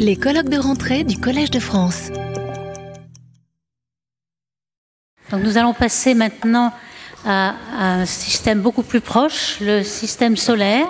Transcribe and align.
Les 0.00 0.16
colloques 0.16 0.48
de 0.48 0.58
rentrée 0.58 1.04
du 1.04 1.18
Collège 1.18 1.52
de 1.52 1.60
France. 1.60 2.10
Nous 5.32 5.56
allons 5.56 5.72
passer 5.72 6.14
maintenant 6.14 6.72
à, 7.24 7.54
un 7.78 8.06
système 8.06 8.60
beaucoup 8.60 8.82
plus 8.82 9.00
proche, 9.00 9.58
le 9.60 9.84
système 9.84 10.36
solaire, 10.36 10.86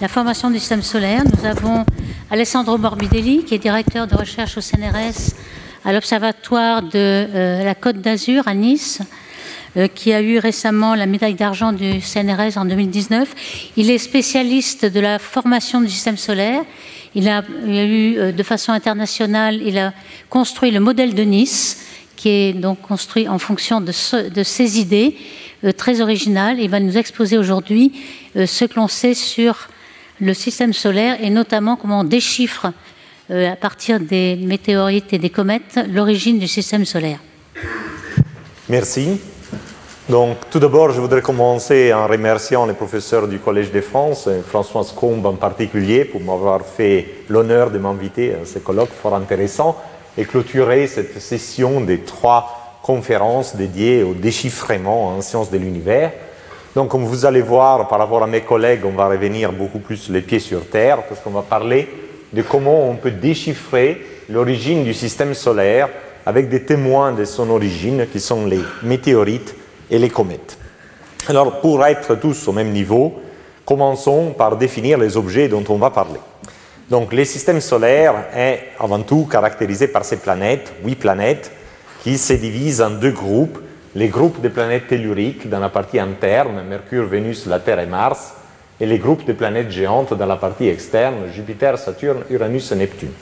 la 0.00 0.08
formation 0.08 0.50
du 0.50 0.58
système 0.58 0.82
solaire. 0.82 1.22
Nous 1.24 1.46
avons 1.46 1.86
Alessandro 2.28 2.76
Morbidelli, 2.76 3.44
qui 3.44 3.54
est 3.54 3.58
directeur 3.58 4.08
de 4.08 4.16
recherche 4.16 4.58
au 4.58 4.60
CNRS 4.60 5.34
à 5.84 5.92
l'Observatoire 5.92 6.82
de 6.82 6.90
euh, 6.94 7.64
la 7.64 7.74
Côte 7.76 8.00
d'Azur 8.00 8.48
à 8.48 8.54
Nice, 8.54 9.00
euh, 9.76 9.86
qui 9.86 10.12
a 10.12 10.20
eu 10.20 10.38
récemment 10.38 10.96
la 10.96 11.06
médaille 11.06 11.34
d'argent 11.34 11.72
du 11.72 12.00
CNRS 12.00 12.56
en 12.56 12.64
2019. 12.64 13.72
Il 13.76 13.90
est 13.90 13.98
spécialiste 13.98 14.86
de 14.86 14.98
la 14.98 15.20
formation 15.20 15.80
du 15.80 15.88
système 15.88 16.16
solaire. 16.16 16.64
Il 17.14 17.28
a, 17.28 17.42
eu 17.66 18.16
euh, 18.16 18.32
de 18.32 18.42
façon 18.42 18.72
internationale, 18.72 19.60
il 19.62 19.78
a 19.78 19.92
construit 20.30 20.70
le 20.70 20.80
modèle 20.80 21.14
de 21.14 21.22
Nice, 21.22 21.84
qui 22.16 22.28
est 22.28 22.52
donc 22.52 22.80
construit 22.80 23.28
en 23.28 23.38
fonction 23.38 23.80
de, 23.80 23.92
ces 23.92 24.78
idées 24.78 25.16
très 25.76 26.00
originales. 26.00 26.60
Il 26.60 26.70
va 26.70 26.78
nous 26.78 26.96
exposer 26.96 27.36
aujourd'hui 27.36 27.92
ce 28.36 28.64
que 28.64 28.76
l'on 28.76 28.86
sait 28.86 29.14
sur 29.14 29.68
le 30.20 30.34
système 30.34 30.72
solaire 30.72 31.18
et 31.20 31.30
notamment 31.30 31.76
comment 31.76 32.00
on 32.00 32.04
déchiffre 32.04 32.72
euh, 33.30 33.52
à 33.52 33.56
partir 33.56 34.00
des 34.00 34.36
météorites 34.36 35.12
et 35.12 35.18
des 35.18 35.30
comètes 35.30 35.80
l'origine 35.88 36.38
du 36.38 36.48
système 36.48 36.84
solaire. 36.84 37.18
Merci. 38.68 39.20
Donc, 40.12 40.36
tout 40.50 40.58
d'abord, 40.58 40.90
je 40.90 41.00
voudrais 41.00 41.22
commencer 41.22 41.90
en 41.90 42.06
remerciant 42.06 42.66
les 42.66 42.74
professeurs 42.74 43.26
du 43.26 43.38
Collège 43.38 43.72
de 43.72 43.80
France, 43.80 44.28
François 44.46 44.84
Combe 44.94 45.24
en 45.24 45.36
particulier, 45.36 46.04
pour 46.04 46.20
m'avoir 46.20 46.66
fait 46.66 47.06
l'honneur 47.30 47.70
de 47.70 47.78
m'inviter 47.78 48.34
à 48.34 48.44
ce 48.44 48.58
colloque 48.58 48.90
fort 48.90 49.14
intéressant 49.14 49.74
et 50.18 50.26
clôturer 50.26 50.86
cette 50.86 51.18
session 51.18 51.80
des 51.80 52.00
trois 52.00 52.76
conférences 52.82 53.56
dédiées 53.56 54.02
au 54.02 54.12
déchiffrement 54.12 55.16
en 55.16 55.22
sciences 55.22 55.50
de 55.50 55.56
l'univers. 55.56 56.12
Donc, 56.76 56.90
comme 56.90 57.04
vous 57.04 57.24
allez 57.24 57.40
voir, 57.40 57.88
par 57.88 57.98
rapport 57.98 58.22
à 58.22 58.26
mes 58.26 58.42
collègues, 58.42 58.84
on 58.84 58.90
va 58.90 59.08
revenir 59.08 59.50
beaucoup 59.50 59.78
plus 59.78 60.10
les 60.10 60.20
pieds 60.20 60.40
sur 60.40 60.66
terre, 60.66 61.04
parce 61.04 61.22
qu'on 61.22 61.30
va 61.30 61.40
parler 61.40 61.88
de 62.34 62.42
comment 62.42 62.86
on 62.86 62.96
peut 62.96 63.12
déchiffrer 63.12 64.04
l'origine 64.28 64.84
du 64.84 64.92
système 64.92 65.32
solaire 65.32 65.88
avec 66.26 66.50
des 66.50 66.64
témoins 66.64 67.12
de 67.12 67.24
son 67.24 67.48
origine, 67.48 68.06
qui 68.12 68.20
sont 68.20 68.44
les 68.44 68.60
météorites 68.82 69.54
et 69.92 69.98
les 69.98 70.10
comètes. 70.10 70.58
Alors, 71.28 71.60
pour 71.60 71.86
être 71.86 72.16
tous 72.16 72.48
au 72.48 72.52
même 72.52 72.70
niveau, 72.70 73.20
commençons 73.64 74.34
par 74.36 74.56
définir 74.56 74.98
les 74.98 75.16
objets 75.16 75.46
dont 75.48 75.64
on 75.68 75.76
va 75.76 75.90
parler. 75.90 76.18
Donc, 76.90 77.12
le 77.12 77.24
système 77.24 77.60
solaire 77.60 78.14
est 78.34 78.70
avant 78.80 79.02
tout 79.02 79.28
caractérisé 79.30 79.86
par 79.86 80.04
ces 80.04 80.16
planètes, 80.16 80.72
huit 80.84 80.96
planètes, 80.96 81.52
qui 82.02 82.18
se 82.18 82.32
divisent 82.32 82.82
en 82.82 82.90
deux 82.90 83.12
groupes 83.12 83.60
les 83.94 84.08
groupes 84.08 84.40
de 84.40 84.48
planètes 84.48 84.88
telluriques 84.88 85.48
dans 85.48 85.60
la 85.60 85.68
partie 85.68 85.98
interne, 85.98 86.62
Mercure, 86.66 87.04
Vénus, 87.04 87.46
la 87.46 87.60
Terre 87.60 87.78
et 87.78 87.86
Mars, 87.86 88.34
et 88.80 88.86
les 88.86 88.98
groupes 88.98 89.26
de 89.26 89.34
planètes 89.34 89.70
géantes 89.70 90.14
dans 90.14 90.26
la 90.26 90.36
partie 90.36 90.66
externe, 90.66 91.30
Jupiter, 91.32 91.78
Saturne, 91.78 92.24
Uranus 92.30 92.72
et 92.72 92.76
Neptune. 92.76 93.12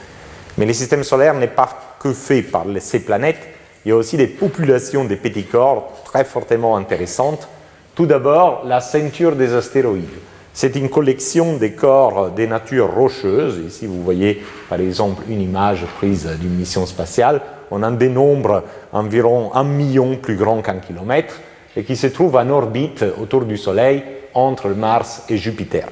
Mais 0.56 0.66
le 0.66 0.72
système 0.72 1.02
solaire 1.02 1.34
n'est 1.34 1.48
pas 1.48 1.96
que 1.98 2.12
fait 2.12 2.42
par 2.42 2.64
ces 2.78 3.00
planètes, 3.00 3.48
il 3.84 3.88
y 3.88 3.92
a 3.92 3.96
aussi 3.96 4.16
des 4.16 4.26
populations 4.26 5.04
de 5.04 5.14
petits 5.14 5.44
corps 5.44 5.92
très 6.04 6.24
fortement 6.24 6.76
intéressantes. 6.76 7.48
Tout 7.94 8.06
d'abord, 8.06 8.62
la 8.66 8.80
ceinture 8.80 9.36
des 9.36 9.54
astéroïdes. 9.54 10.04
C'est 10.52 10.76
une 10.76 10.90
collection 10.90 11.56
de 11.56 11.68
corps 11.68 12.30
de 12.30 12.46
nature 12.46 12.92
rocheuse. 12.92 13.60
Ici, 13.66 13.86
vous 13.86 14.02
voyez 14.02 14.42
par 14.68 14.80
exemple 14.80 15.22
une 15.28 15.40
image 15.40 15.84
prise 15.98 16.28
d'une 16.40 16.54
mission 16.54 16.86
spatiale 16.86 17.40
on 17.70 17.82
en 17.82 17.92
dénombre 17.92 18.64
environ 18.92 19.52
un 19.54 19.64
million 19.64 20.16
plus 20.16 20.36
grand 20.36 20.60
qu'un 20.62 20.78
kilomètre 20.78 21.40
et 21.76 21.84
qui 21.84 21.96
se 21.96 22.08
trouvent 22.08 22.36
en 22.36 22.48
orbite 22.50 23.04
autour 23.20 23.44
du 23.44 23.56
Soleil 23.56 24.02
entre 24.34 24.68
Mars 24.68 25.22
et 25.28 25.36
Jupiter. 25.36 25.86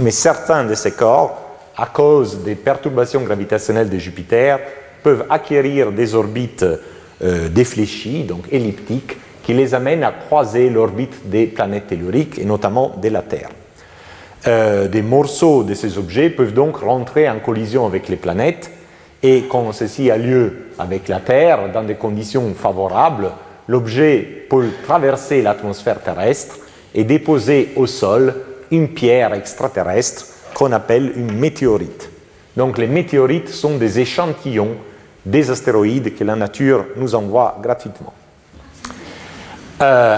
Mais 0.00 0.10
certains 0.10 0.64
de 0.64 0.74
ces 0.74 0.92
corps, 0.92 1.40
à 1.76 1.86
cause 1.86 2.42
des 2.42 2.54
perturbations 2.54 3.22
gravitationnelles 3.22 3.88
de 3.88 3.98
Jupiter, 3.98 4.58
peuvent 5.02 5.26
acquérir 5.30 5.92
des 5.92 6.14
orbites 6.14 6.64
euh, 7.22 7.48
donc 7.48 8.44
elliptiques, 8.52 9.16
qui 9.42 9.54
les 9.54 9.74
amènent 9.74 10.02
à 10.02 10.12
croiser 10.12 10.68
l'orbite 10.70 11.28
des 11.28 11.46
planètes 11.46 11.86
telluriques 11.86 12.38
et 12.38 12.44
notamment 12.44 12.96
de 13.00 13.08
la 13.08 13.22
Terre. 13.22 13.50
Euh, 14.46 14.88
des 14.88 15.02
morceaux 15.02 15.62
de 15.62 15.74
ces 15.74 15.98
objets 15.98 16.30
peuvent 16.30 16.52
donc 16.52 16.78
rentrer 16.78 17.28
en 17.28 17.38
collision 17.38 17.86
avec 17.86 18.08
les 18.08 18.16
planètes 18.16 18.70
et 19.22 19.44
quand 19.48 19.72
ceci 19.72 20.10
a 20.10 20.18
lieu 20.18 20.68
avec 20.78 21.08
la 21.08 21.20
Terre, 21.20 21.72
dans 21.72 21.82
des 21.82 21.94
conditions 21.94 22.54
favorables, 22.54 23.30
l'objet 23.66 24.46
peut 24.48 24.68
traverser 24.84 25.42
l'atmosphère 25.42 26.00
terrestre 26.00 26.58
et 26.94 27.04
déposer 27.04 27.70
au 27.76 27.86
sol 27.86 28.34
une 28.70 28.88
pierre 28.88 29.34
extraterrestre 29.34 30.26
qu'on 30.54 30.72
appelle 30.72 31.12
une 31.16 31.32
météorite. 31.32 32.10
Donc 32.56 32.78
les 32.78 32.86
météorites 32.86 33.48
sont 33.48 33.76
des 33.76 34.00
échantillons 34.00 34.76
des 35.26 35.50
astéroïdes 35.50 36.16
que 36.16 36.24
la 36.24 36.36
nature 36.36 36.86
nous 36.96 37.14
envoie 37.14 37.58
gratuitement. 37.60 38.14
Euh, 39.82 40.16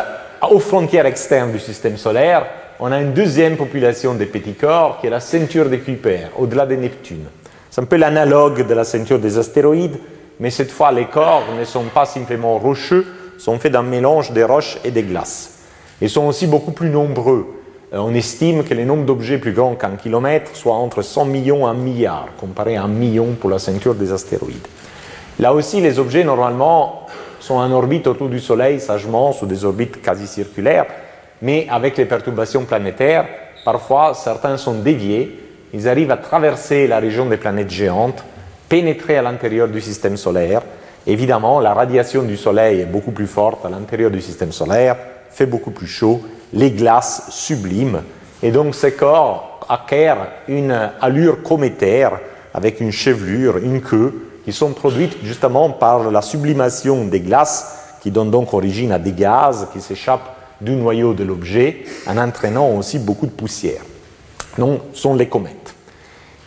aux 0.50 0.60
frontières 0.60 1.06
externes 1.06 1.50
du 1.50 1.58
système 1.58 1.96
solaire, 1.96 2.46
on 2.78 2.92
a 2.92 3.00
une 3.00 3.12
deuxième 3.12 3.56
population 3.56 4.14
de 4.14 4.24
petits 4.24 4.54
corps 4.54 5.00
qui 5.00 5.08
est 5.08 5.10
la 5.10 5.19
ceinture 5.19 5.69
de 5.69 5.76
Kuiper, 5.76 6.28
au-delà 6.36 6.66
de 6.66 6.76
Neptune. 6.76 7.24
C'est 7.70 7.80
un 7.80 7.86
peu 7.86 7.96
l'analogue 7.96 8.66
de 8.66 8.74
la 8.74 8.84
ceinture 8.84 9.19
des 9.19 9.38
astéroïdes, 9.38 9.98
mais 10.38 10.50
cette 10.50 10.70
fois 10.70 10.92
les 10.92 11.06
corps 11.06 11.42
ne 11.58 11.64
sont 11.64 11.84
pas 11.84 12.04
simplement 12.04 12.58
rocheux, 12.58 13.06
sont 13.38 13.58
faits 13.58 13.72
d'un 13.72 13.82
mélange 13.82 14.30
des 14.32 14.44
roches 14.44 14.78
et 14.84 14.90
des 14.90 15.02
glaces. 15.02 15.58
Ils 16.00 16.10
sont 16.10 16.26
aussi 16.26 16.46
beaucoup 16.46 16.72
plus 16.72 16.90
nombreux. 16.90 17.46
Euh, 17.92 17.98
on 17.98 18.14
estime 18.14 18.62
que 18.62 18.75
le 18.75 18.84
nombre 18.84 19.06
d'objets 19.06 19.38
plus 19.38 19.52
grands 19.52 19.75
qu'un 19.75 19.96
kilomètre 19.96 20.54
soit 20.54 20.75
entre 20.75 21.02
100 21.02 21.25
millions 21.25 21.66
et 21.66 21.70
1 21.70 21.75
milliard, 21.75 22.28
comparé 22.38 22.76
à 22.76 22.82
un 22.82 22.88
million 22.88 23.34
pour 23.40 23.48
la 23.48 23.58
ceinture 23.58 23.94
des 23.94 24.12
astéroïdes. 24.12 24.69
Là 25.38 25.54
aussi, 25.54 25.81
les 25.81 25.99
objets, 25.99 26.25
normalement, 26.25 27.06
sont 27.38 27.54
en 27.54 27.71
orbite 27.71 28.06
autour 28.06 28.28
du 28.28 28.41
Soleil, 28.41 28.81
sagement, 28.81 29.32
sous 29.32 29.47
des 29.47 29.65
orbites 29.65 30.03
quasi 30.03 30.26
circulaires, 30.26 30.87
mais 31.43 31.66
avec 31.71 31.97
les 31.97 32.04
perturbations 32.04 32.65
planétaires, 32.65 33.26
parfois 33.65 34.15
certains 34.15 34.56
sont 34.56 34.75
déviés. 34.75 35.38
Ils 35.72 35.88
arrivent 35.88 36.10
à 36.10 36.16
traverser 36.16 36.88
la 36.88 36.99
région 36.99 37.26
des 37.26 37.37
planètes 37.37 37.71
géantes, 37.71 38.25
pénétrer 38.69 39.16
à 39.16 39.22
l'intérieur 39.22 39.69
du 39.69 39.81
système 39.81 40.16
solaire. 40.16 40.62
Évidemment, 41.06 41.60
la 41.60 41.72
radiation 41.72 42.22
du 42.22 42.37
Soleil 42.37 42.81
est 42.81 42.87
beaucoup 42.87 43.12
plus 43.12 43.28
forte 43.28 43.65
à 43.65 43.70
l'intérieur 43.70 44.10
du 44.10 44.20
système 44.20 44.53
solaire, 44.53 44.97
fait 45.31 45.47
beaucoup 45.47 45.70
plus 45.70 45.87
chaud, 45.87 46.20
les 46.53 46.72
glaces 46.72 47.28
subliment, 47.31 48.00
et 48.43 48.50
donc 48.50 48.75
ces 48.75 48.93
corps 48.93 49.60
acquièrent 49.69 50.28
une 50.49 50.91
allure 51.00 51.43
cométaire 51.43 52.19
avec 52.53 52.81
une 52.81 52.93
chevelure, 52.93 53.59
une 53.59 53.81
queue, 53.81 54.27
qui 54.48 54.54
sont 54.54 54.72
produites 54.72 55.19
justement 55.22 55.69
par 55.69 56.10
la 56.10 56.22
sublimation 56.22 57.04
des 57.04 57.20
glaces, 57.20 57.98
qui 58.00 58.10
donnent 58.10 58.31
donc 58.31 58.54
origine 58.54 58.92
à 58.92 58.98
des 58.98 59.12
gaz 59.12 59.69
qui 59.75 59.82
s'échappent 59.82 60.34
du 60.59 60.72
noyau 60.72 61.12
de 61.12 61.22
l'objet, 61.22 61.84
en 62.06 62.16
entraînant 62.16 62.70
aussi 62.70 62.98
beaucoup 62.98 63.26
de 63.26 63.31
poussière. 63.31 63.82
Non, 64.56 64.81
sont 64.94 65.14
les 65.14 65.28
comètes. 65.28 65.75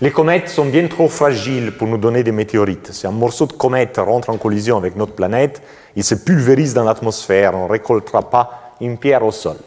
Les 0.01 0.09
comètes 0.09 0.50
sont 0.50 0.66
bien 0.66 0.88
trop 0.88 1.09
fragiles 1.09 1.73
pour 1.73 1.88
nous 1.88 2.00
donner 2.00 2.23
des 2.23 2.31
météorites. 2.31 2.91
Si 2.91 3.06
un 3.06 3.11
morceau 3.11 3.45
de 3.45 3.53
comète 3.53 3.97
rentre 4.03 4.31
en 4.31 4.38
collision 4.38 4.78
avec 4.78 4.95
notre 4.95 5.13
planète, 5.13 5.61
il 5.95 6.03
se 6.03 6.16
pulvérise 6.16 6.73
dans 6.73 6.84
l'atmosphère, 6.84 7.53
on 7.53 7.66
ne 7.66 7.72
récoltera 7.72 8.31
pas 8.31 8.73
une 8.81 8.97
pierre 8.97 9.23
au 9.23 9.31
sol. 9.31 9.57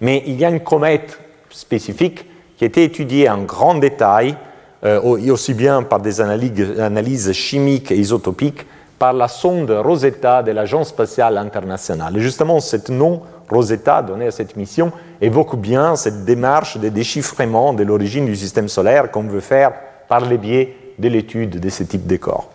Mais 0.00 0.22
il 0.28 0.38
y 0.38 0.44
a 0.44 0.50
une 0.50 0.60
comète 0.60 1.18
spécifique 1.50 2.26
qui 2.56 2.62
a 2.62 2.68
été 2.68 2.84
étudiée 2.84 3.28
en 3.28 3.42
grand 3.42 3.74
détail, 3.74 4.36
euh, 4.84 5.00
aussi 5.00 5.54
bien 5.54 5.82
par 5.82 6.00
des 6.00 6.20
analyses, 6.20 7.32
chimiques 7.32 7.92
et 7.92 7.96
isotopiques, 7.96 8.66
par 8.98 9.12
la 9.12 9.28
sonde 9.28 9.70
Rosetta 9.70 10.42
de 10.42 10.52
l'Agence 10.52 10.88
spatiale 10.88 11.38
internationale. 11.38 12.16
Et 12.16 12.20
justement, 12.20 12.60
ce 12.60 12.76
nom 12.90 13.22
Rosetta 13.48 14.02
donné 14.02 14.26
à 14.26 14.30
cette 14.30 14.56
mission 14.56 14.92
évoque 15.20 15.56
bien 15.56 15.96
cette 15.96 16.24
démarche 16.24 16.78
de 16.78 16.88
déchiffrement 16.88 17.72
de 17.72 17.84
l'origine 17.84 18.26
du 18.26 18.36
système 18.36 18.68
solaire 18.68 19.10
qu'on 19.10 19.22
veut 19.22 19.40
faire 19.40 19.72
par 20.08 20.28
le 20.28 20.36
biais 20.36 20.76
de 20.98 21.08
l'étude 21.08 21.60
de 21.60 21.68
ce 21.68 21.82
type 21.84 22.06
de 22.06 22.16
corps. 22.16 22.48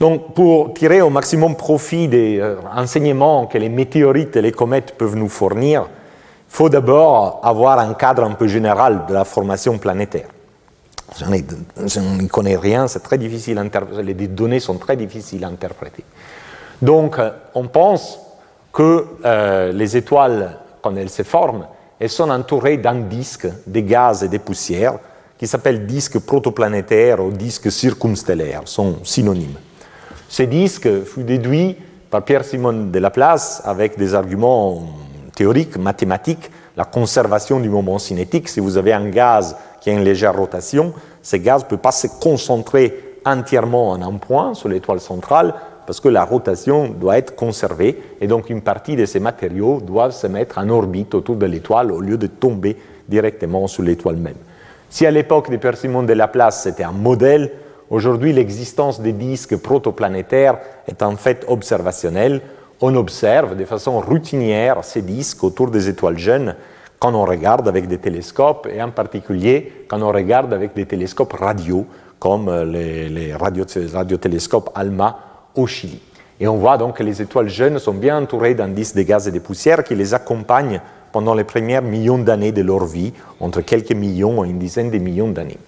Donc, 0.00 0.34
pour 0.34 0.74
tirer 0.74 1.00
au 1.00 1.10
maximum 1.10 1.56
profit 1.56 2.08
des 2.08 2.38
euh, 2.40 2.56
enseignements 2.74 3.46
que 3.46 3.56
les 3.56 3.68
météorites 3.68 4.36
et 4.36 4.42
les 4.42 4.52
comètes 4.52 4.94
peuvent 4.98 5.16
nous 5.16 5.28
fournir, 5.28 5.82
il 5.82 6.54
faut 6.54 6.68
d'abord 6.68 7.40
avoir 7.42 7.78
un 7.78 7.94
cadre 7.94 8.24
un 8.24 8.32
peu 8.32 8.48
général 8.48 9.04
de 9.08 9.14
la 9.14 9.24
formation 9.24 9.78
planétaire. 9.78 10.26
Je 11.18 12.00
ne 12.00 12.26
connais 12.26 12.56
rien, 12.56 12.88
c'est 12.88 13.02
très 13.02 13.18
difficile 13.18 13.62
les 14.02 14.14
données 14.14 14.60
sont 14.60 14.78
très 14.78 14.96
difficiles 14.96 15.44
à 15.44 15.48
interpréter. 15.48 16.04
Donc, 16.80 17.18
euh, 17.18 17.30
on 17.54 17.68
pense 17.68 18.18
que 18.72 19.06
euh, 19.24 19.72
les 19.72 19.96
étoiles, 19.96 20.58
quand 20.82 20.96
elles 20.96 21.10
se 21.10 21.22
forment, 21.22 21.66
elles 22.00 22.10
sont 22.10 22.30
entourées 22.30 22.78
d'un 22.78 23.00
disque 23.02 23.46
de 23.66 23.80
gaz 23.80 24.24
et 24.24 24.28
de 24.28 24.38
poussières 24.38 24.98
qui 25.38 25.46
s'appellent 25.46 25.86
disques 25.86 26.18
protoplanétaires 26.18 27.20
ou 27.20 27.30
disques 27.30 27.70
circumstellaires, 27.70 28.62
sont 28.64 28.96
synonymes. 29.04 29.58
Ces 30.28 30.46
disques 30.46 31.04
furent 31.04 31.24
déduits 31.24 31.76
par 32.10 32.24
Pierre-Simon 32.24 32.90
de 32.90 32.98
Laplace 32.98 33.62
avec 33.64 33.98
des 33.98 34.14
arguments 34.14 34.82
théoriques, 35.34 35.76
mathématiques, 35.76 36.50
la 36.76 36.84
conservation 36.84 37.60
du 37.60 37.68
moment 37.68 37.98
cinétique. 37.98 38.48
Si 38.48 38.60
vous 38.60 38.76
avez 38.76 38.92
un 38.92 39.08
gaz 39.08 39.56
qui 39.82 39.90
a 39.90 39.94
une 39.94 40.04
légère 40.04 40.36
rotation, 40.36 40.92
ce 41.22 41.36
gaz 41.36 41.64
ne 41.64 41.68
peut 41.68 41.76
pas 41.76 41.90
se 41.90 42.06
concentrer 42.06 43.16
entièrement 43.26 43.90
en 43.90 44.00
un 44.00 44.12
point 44.12 44.54
sur 44.54 44.68
l'étoile 44.68 45.00
centrale 45.00 45.54
parce 45.86 45.98
que 45.98 46.08
la 46.08 46.24
rotation 46.24 46.88
doit 46.88 47.18
être 47.18 47.34
conservée 47.34 48.00
et 48.20 48.28
donc 48.28 48.48
une 48.48 48.62
partie 48.62 48.94
de 48.94 49.04
ces 49.06 49.18
matériaux 49.18 49.80
doivent 49.80 50.12
se 50.12 50.28
mettre 50.28 50.58
en 50.58 50.68
orbite 50.68 51.16
autour 51.16 51.34
de 51.34 51.46
l'étoile 51.46 51.90
au 51.90 52.00
lieu 52.00 52.16
de 52.16 52.28
tomber 52.28 52.76
directement 53.08 53.66
sur 53.66 53.82
l'étoile 53.82 54.16
même. 54.16 54.36
Si 54.88 55.04
à 55.04 55.10
l'époque 55.10 55.50
de 55.50 55.56
Persimon 55.56 56.04
de 56.04 56.12
Laplace 56.12 56.62
c'était 56.62 56.84
un 56.84 56.92
modèle, 56.92 57.50
aujourd'hui 57.90 58.32
l'existence 58.32 59.00
des 59.00 59.12
disques 59.12 59.56
protoplanétaires 59.56 60.58
est 60.86 61.02
en 61.02 61.16
fait 61.16 61.44
observationnelle. 61.48 62.40
On 62.80 62.94
observe 62.94 63.56
de 63.56 63.64
façon 63.64 63.98
routinière 63.98 64.84
ces 64.84 65.02
disques 65.02 65.42
autour 65.42 65.72
des 65.72 65.88
étoiles 65.88 66.18
jeunes 66.18 66.54
quand 67.02 67.16
on 67.16 67.24
regarde 67.24 67.66
avec 67.66 67.88
des 67.88 67.98
télescopes 67.98 68.68
et 68.72 68.80
en 68.80 68.92
particulier 68.92 69.86
quand 69.88 70.00
on 70.02 70.12
regarde 70.12 70.54
avec 70.54 70.72
des 70.72 70.86
télescopes 70.86 71.32
radio 71.32 71.84
comme 72.20 72.48
les, 72.62 73.08
les 73.08 73.34
radiotélescopes 73.34 74.70
ALMA 74.72 75.18
au 75.56 75.66
Chili. 75.66 76.00
Et 76.38 76.46
on 76.46 76.58
voit 76.58 76.78
donc 76.78 76.98
que 76.98 77.02
les 77.02 77.20
étoiles 77.20 77.48
jeunes 77.48 77.80
sont 77.80 77.92
bien 77.92 78.22
entourées 78.22 78.54
d'indices 78.54 78.94
de 78.94 79.02
gaz 79.02 79.26
et 79.26 79.32
de 79.32 79.40
poussière 79.40 79.82
qui 79.82 79.96
les 79.96 80.14
accompagnent 80.14 80.80
pendant 81.10 81.34
les 81.34 81.42
premiers 81.42 81.80
millions 81.80 82.18
d'années 82.18 82.52
de 82.52 82.62
leur 82.62 82.84
vie, 82.84 83.12
entre 83.40 83.62
quelques 83.62 83.90
millions 83.90 84.44
et 84.44 84.48
une 84.50 84.60
dizaine 84.60 84.92
de 84.92 84.98
millions 84.98 85.28
d'années. 85.28 85.58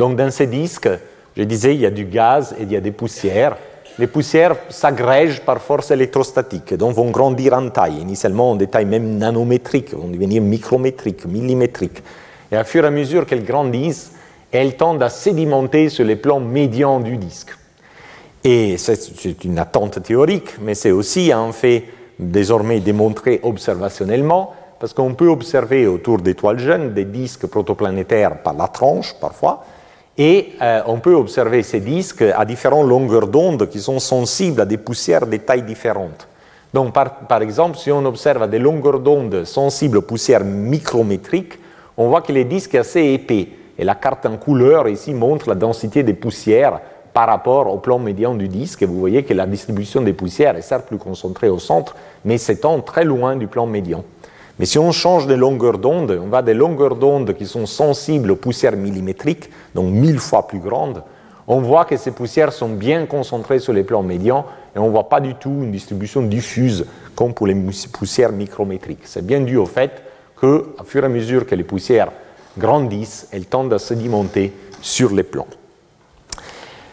Donc 0.00 0.16
dans 0.16 0.32
ces 0.32 0.48
disques, 0.48 0.90
je 1.36 1.44
disais, 1.44 1.76
il 1.76 1.80
y 1.80 1.86
a 1.86 1.92
du 1.92 2.06
gaz 2.06 2.56
et 2.58 2.64
il 2.64 2.72
y 2.72 2.76
a 2.76 2.80
des 2.80 2.90
poussières. 2.90 3.56
Les 3.98 4.06
poussières 4.06 4.54
s'agrègent 4.68 5.40
par 5.40 5.60
force 5.60 5.90
électrostatique, 5.90 6.74
donc 6.74 6.94
vont 6.94 7.10
grandir 7.10 7.54
en 7.54 7.68
taille, 7.68 7.98
initialement 8.00 8.52
en 8.52 8.54
des 8.54 8.68
tailles 8.68 8.84
même 8.84 9.18
nanométriques, 9.18 9.92
vont 9.92 10.06
devenir 10.06 10.40
micrométriques, 10.40 11.26
millimétriques. 11.26 12.04
Et 12.52 12.56
à 12.56 12.62
fur 12.62 12.84
et 12.84 12.86
à 12.86 12.90
mesure 12.90 13.26
qu'elles 13.26 13.44
grandissent, 13.44 14.12
elles 14.52 14.76
tendent 14.76 15.02
à 15.02 15.08
sédimenter 15.08 15.88
sur 15.88 16.04
les 16.04 16.14
plans 16.14 16.38
médians 16.38 17.00
du 17.00 17.16
disque. 17.16 17.50
Et 18.44 18.76
c'est 18.78 19.44
une 19.44 19.58
attente 19.58 20.00
théorique, 20.02 20.54
mais 20.60 20.74
c'est 20.74 20.92
aussi 20.92 21.32
un 21.32 21.50
fait 21.50 21.84
désormais 22.20 22.78
démontré 22.78 23.40
observationnellement, 23.42 24.54
parce 24.78 24.92
qu'on 24.92 25.14
peut 25.14 25.26
observer 25.26 25.88
autour 25.88 26.18
d'étoiles 26.18 26.60
jeunes 26.60 26.94
des 26.94 27.04
disques 27.04 27.48
protoplanétaires 27.48 28.42
par 28.42 28.54
la 28.54 28.68
tranche 28.68 29.14
parfois, 29.20 29.64
et 30.18 30.52
euh, 30.60 30.82
on 30.86 30.98
peut 30.98 31.14
observer 31.14 31.62
ces 31.62 31.78
disques 31.78 32.22
à 32.22 32.44
différentes 32.44 32.88
longueurs 32.88 33.28
d'onde 33.28 33.68
qui 33.68 33.78
sont 33.78 34.00
sensibles 34.00 34.60
à 34.60 34.64
des 34.64 34.76
poussières 34.76 35.26
de 35.26 35.36
tailles 35.36 35.62
différentes. 35.62 36.26
Donc 36.74 36.92
par, 36.92 37.20
par 37.20 37.40
exemple, 37.40 37.78
si 37.78 37.92
on 37.92 38.04
observe 38.04 38.50
des 38.50 38.58
longueurs 38.58 38.98
d'onde 38.98 39.44
sensibles 39.44 39.98
aux 39.98 40.02
poussières 40.02 40.44
micrométriques, 40.44 41.58
on 41.96 42.08
voit 42.08 42.20
que 42.20 42.32
les 42.32 42.44
disques 42.44 42.72
sont 42.72 42.78
assez 42.78 43.04
épais. 43.04 43.48
Et 43.78 43.84
la 43.84 43.94
carte 43.94 44.26
en 44.26 44.36
couleur 44.36 44.88
ici 44.88 45.14
montre 45.14 45.48
la 45.48 45.54
densité 45.54 46.02
des 46.02 46.14
poussières 46.14 46.80
par 47.14 47.28
rapport 47.28 47.72
au 47.72 47.78
plan 47.78 48.00
médian 48.00 48.34
du 48.34 48.48
disque. 48.48 48.82
Et 48.82 48.86
vous 48.86 48.98
voyez 48.98 49.22
que 49.22 49.34
la 49.34 49.46
distribution 49.46 50.02
des 50.02 50.12
poussières 50.12 50.56
est 50.56 50.62
certes 50.62 50.86
plus 50.86 50.98
concentrée 50.98 51.48
au 51.48 51.60
centre, 51.60 51.94
mais 52.24 52.38
s'étend 52.38 52.80
très 52.80 53.04
loin 53.04 53.36
du 53.36 53.46
plan 53.46 53.66
médian. 53.66 54.02
Mais 54.58 54.66
si 54.66 54.78
on 54.78 54.90
change 54.90 55.26
de 55.26 55.34
longueur 55.34 55.78
d'onde, 55.78 56.20
on 56.22 56.28
va 56.28 56.42
des 56.42 56.54
longueurs 56.54 56.96
d'onde 56.96 57.34
qui 57.34 57.46
sont 57.46 57.66
sensibles 57.66 58.32
aux 58.32 58.36
poussières 58.36 58.76
millimétriques, 58.76 59.50
donc 59.74 59.92
mille 59.92 60.18
fois 60.18 60.48
plus 60.48 60.58
grandes, 60.58 61.02
on 61.46 61.60
voit 61.60 61.84
que 61.84 61.96
ces 61.96 62.10
poussières 62.10 62.52
sont 62.52 62.68
bien 62.68 63.06
concentrées 63.06 63.60
sur 63.60 63.72
les 63.72 63.84
plans 63.84 64.02
médians 64.02 64.44
et 64.74 64.78
on 64.78 64.86
ne 64.86 64.90
voit 64.90 65.08
pas 65.08 65.20
du 65.20 65.34
tout 65.34 65.60
une 65.62 65.72
distribution 65.72 66.22
diffuse 66.22 66.86
comme 67.14 67.32
pour 67.32 67.46
les 67.46 67.56
poussières 67.92 68.32
micrométriques. 68.32 69.04
C'est 69.04 69.24
bien 69.24 69.40
dû 69.40 69.56
au 69.56 69.64
fait 69.64 70.02
qu'à 70.40 70.84
fur 70.84 71.04
et 71.04 71.06
à 71.06 71.08
mesure 71.08 71.46
que 71.46 71.54
les 71.54 71.64
poussières 71.64 72.10
grandissent, 72.58 73.28
elles 73.32 73.46
tendent 73.46 73.72
à 73.72 73.78
sédimenter 73.78 74.52
sur 74.82 75.12
les 75.12 75.22
plans. 75.22 75.46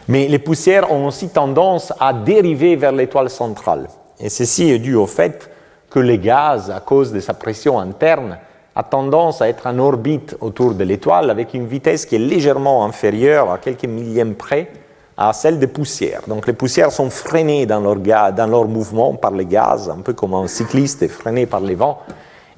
Mais 0.08 0.28
les 0.28 0.38
poussières 0.38 0.90
ont 0.92 1.08
aussi 1.08 1.28
tendance 1.28 1.92
à 1.98 2.12
dériver 2.12 2.76
vers 2.76 2.92
l'étoile 2.92 3.28
centrale. 3.28 3.88
Et 4.20 4.28
ceci 4.28 4.70
est 4.70 4.78
dû 4.78 4.94
au 4.94 5.06
fait 5.06 5.50
que 5.96 6.00
le 6.00 6.16
gaz, 6.16 6.70
à 6.70 6.80
cause 6.80 7.10
de 7.10 7.20
sa 7.20 7.32
pression 7.32 7.80
interne, 7.80 8.36
a 8.74 8.82
tendance 8.82 9.40
à 9.40 9.48
être 9.48 9.66
en 9.66 9.78
orbite 9.78 10.36
autour 10.42 10.74
de 10.74 10.84
l'étoile 10.84 11.30
avec 11.30 11.54
une 11.54 11.66
vitesse 11.66 12.04
qui 12.04 12.16
est 12.16 12.18
légèrement 12.18 12.84
inférieure 12.84 13.50
à 13.50 13.56
quelques 13.56 13.86
millièmes 13.86 14.34
près 14.34 14.68
à 15.16 15.32
celle 15.32 15.58
des 15.58 15.68
poussières. 15.68 16.20
Donc 16.28 16.46
les 16.46 16.52
poussières 16.52 16.92
sont 16.92 17.08
freinées 17.08 17.64
dans 17.64 17.80
leur, 17.80 17.96
dans 17.96 18.46
leur 18.46 18.66
mouvement 18.66 19.14
par 19.14 19.30
les 19.30 19.46
gaz, 19.46 19.88
un 19.88 20.02
peu 20.02 20.12
comme 20.12 20.34
un 20.34 20.46
cycliste 20.48 21.02
est 21.02 21.08
freiné 21.08 21.46
par 21.46 21.60
les 21.60 21.74
vents, 21.74 22.00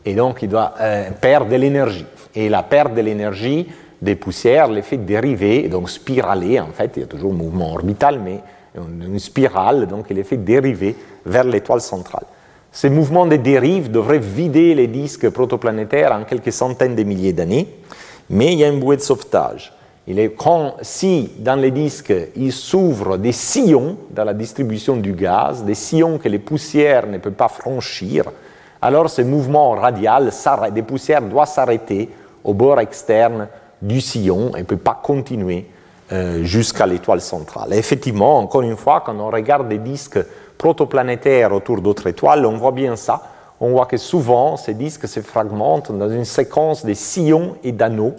et 0.05 0.15
donc 0.15 0.43
il 0.43 0.49
doit 0.49 0.75
euh, 0.81 1.09
perdre 1.21 1.49
de 1.49 1.55
l'énergie. 1.55 2.07
Et 2.35 2.49
la 2.49 2.65
perte 2.65 2.93
de 2.95 3.03
l'énergie 3.03 3.69
des 4.03 4.17
poussières 4.17 4.67
les 4.67 4.83
fait 4.83 4.97
dériver, 4.97 5.69
donc 5.69 5.91
spiraler 5.91 6.59
en 6.59 6.73
fait, 6.73 6.91
il 6.97 7.03
y 7.03 7.05
a 7.05 7.07
toujours 7.07 7.31
un 7.31 7.37
mouvement 7.37 7.73
orbital, 7.73 8.19
mais 8.19 8.41
une 8.77 9.21
spirale, 9.21 9.87
donc 9.87 10.07
il 10.11 10.17
les 10.17 10.25
fait 10.25 10.39
dériver 10.39 10.97
vers 11.25 11.45
l'étoile 11.45 11.81
centrale. 11.81 12.25
Ces 12.73 12.91
mouvements 12.91 13.27
de 13.27 13.37
dérive 13.37 13.91
devraient 13.91 14.19
vider 14.19 14.75
les 14.75 14.87
disques 14.87 15.31
protoplanétaires 15.31 16.13
en 16.13 16.25
quelques 16.25 16.53
centaines 16.53 16.95
de 16.95 17.03
milliers 17.03 17.33
d'années, 17.33 17.69
mais 18.31 18.53
il 18.53 18.59
y 18.59 18.65
a 18.65 18.69
une 18.69 18.81
bouée 18.81 18.97
de 18.97 19.03
sauvetage. 19.03 19.73
Si 20.83 21.31
dans 21.39 21.57
les 21.57 21.71
disques 21.71 22.15
il 22.37 22.53
s'ouvre 22.53 23.19
des 23.19 23.33
sillons 23.33 23.99
dans 24.11 24.25
la 24.25 24.33
distribution 24.33 24.97
du 24.97 25.13
gaz, 25.13 25.65
des 25.65 25.75
sillons 25.75 26.19
que 26.19 26.29
les 26.29 26.39
poussières 26.39 27.07
ne 27.07 27.19
peuvent 27.19 27.33
pas 27.33 27.49
franchir, 27.49 28.25
alors 28.81 29.11
ce 29.11 29.23
mouvement 29.23 29.73
radial 29.73 30.31
des 30.73 30.83
poussières 30.83 31.23
doit 31.23 31.47
s'arrêter 31.47 32.09
au 32.45 32.55
bord 32.55 32.81
externe 32.81 33.49
du 33.83 34.01
sillon 34.01 34.55
et 34.57 34.61
ne 34.61 34.65
peut 34.65 34.77
pas 34.77 34.99
continuer 35.03 35.67
euh, 36.11 36.43
jusqu'à 36.43 36.87
l'étoile 36.87 37.21
centrale. 37.21 37.75
effectivement, 37.75 38.39
encore 38.39 38.63
une 38.63 38.77
fois, 38.77 39.03
quand 39.05 39.19
on 39.21 39.29
regarde 39.31 39.69
des 39.69 39.79
disques 39.79 40.19
protoplanétaires 40.59 41.53
autour 41.53 41.81
d'autres 41.81 42.09
étoiles, 42.09 42.45
on 42.45 42.57
voit 42.57 42.73
bien 42.73 42.97
ça. 42.97 43.23
On 43.61 43.71
voit 43.71 43.87
que 43.87 43.97
souvent, 43.97 44.57
ces 44.57 44.75
disques 44.75 45.09
se 45.09 45.21
fragmentent 45.21 45.91
dans 45.97 46.11
une 46.11 46.25
séquence 46.25 46.85
de 46.85 46.95
sillons 46.95 47.57
et 47.65 47.73
d'anneaux, 47.73 48.15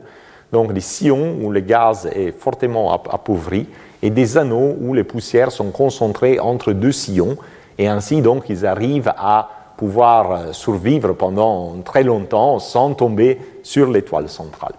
donc 0.52 0.74
des 0.74 0.82
sillons 0.82 1.36
où 1.42 1.52
le 1.52 1.60
gaz 1.60 2.10
est 2.14 2.32
fortement 2.32 2.92
appauvri 2.92 3.68
et 4.02 4.10
des 4.10 4.38
anneaux 4.38 4.76
où 4.82 4.94
les 4.94 5.04
poussières 5.04 5.52
sont 5.52 5.72
concentrées 5.72 6.40
entre 6.40 6.74
deux 6.74 6.92
sillons, 6.92 7.38
et 7.78 7.88
ainsi 7.88 8.22
donc 8.22 8.50
ils 8.50 8.66
arrivent 8.66 9.14
à 9.18 9.50
pouvoir 9.78 10.32
euh, 10.32 10.52
survivre 10.52 11.14
pendant 11.14 11.76
très 11.86 12.04
longtemps 12.04 12.60
sans 12.60 12.94
tomber 12.94 13.40
sur 13.64 13.90
l'étoile 13.90 14.28
centrale. 14.28 14.74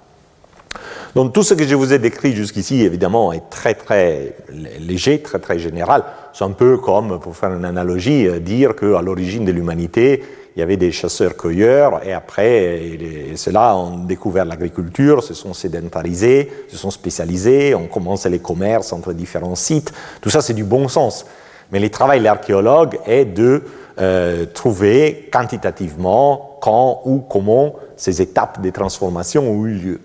Donc 1.14 1.32
tout 1.32 1.42
ce 1.42 1.54
que 1.54 1.66
je 1.66 1.74
vous 1.74 1.92
ai 1.92 1.98
décrit 1.98 2.34
jusqu'ici, 2.34 2.82
évidemment, 2.82 3.32
est 3.32 3.50
très 3.50 3.74
très 3.74 4.36
léger, 4.78 5.20
très 5.20 5.40
très 5.40 5.58
général. 5.58 6.04
C'est 6.32 6.44
un 6.44 6.52
peu 6.52 6.78
comme, 6.78 7.18
pour 7.18 7.36
faire 7.36 7.52
une 7.52 7.64
analogie, 7.64 8.28
euh, 8.28 8.38
dire 8.38 8.76
qu'à 8.76 9.02
l'origine 9.02 9.44
de 9.44 9.50
l'humanité, 9.50 10.22
il 10.54 10.60
y 10.60 10.62
avait 10.62 10.76
des 10.76 10.92
chasseurs-cueilleurs, 10.92 12.04
et 12.04 12.12
après, 12.12 12.98
ceux-là 13.36 13.76
ont 13.76 13.98
découvert 13.98 14.44
l'agriculture, 14.44 15.22
se 15.22 15.32
sont 15.32 15.54
sédentarisés, 15.54 16.50
se 16.68 16.76
sont 16.76 16.90
spécialisés, 16.90 17.74
ont 17.74 17.86
commencé 17.86 18.28
les 18.28 18.40
commerces 18.40 18.92
entre 18.92 19.12
différents 19.12 19.54
sites. 19.54 19.92
Tout 20.20 20.28
ça, 20.28 20.42
c'est 20.42 20.54
du 20.54 20.64
bon 20.64 20.88
sens. 20.88 21.24
Mais 21.70 21.78
le 21.78 21.88
travail 21.88 22.18
de 22.18 22.24
l'archéologue 22.24 22.98
est 23.06 23.24
de 23.24 23.62
euh, 24.00 24.44
trouver 24.46 25.28
quantitativement 25.32 26.58
quand 26.60 27.02
ou 27.04 27.18
comment 27.20 27.74
ces 27.96 28.20
étapes 28.20 28.60
de 28.60 28.70
transformation 28.70 29.48
ont 29.48 29.66
eu 29.66 29.74
lieu. 29.74 30.00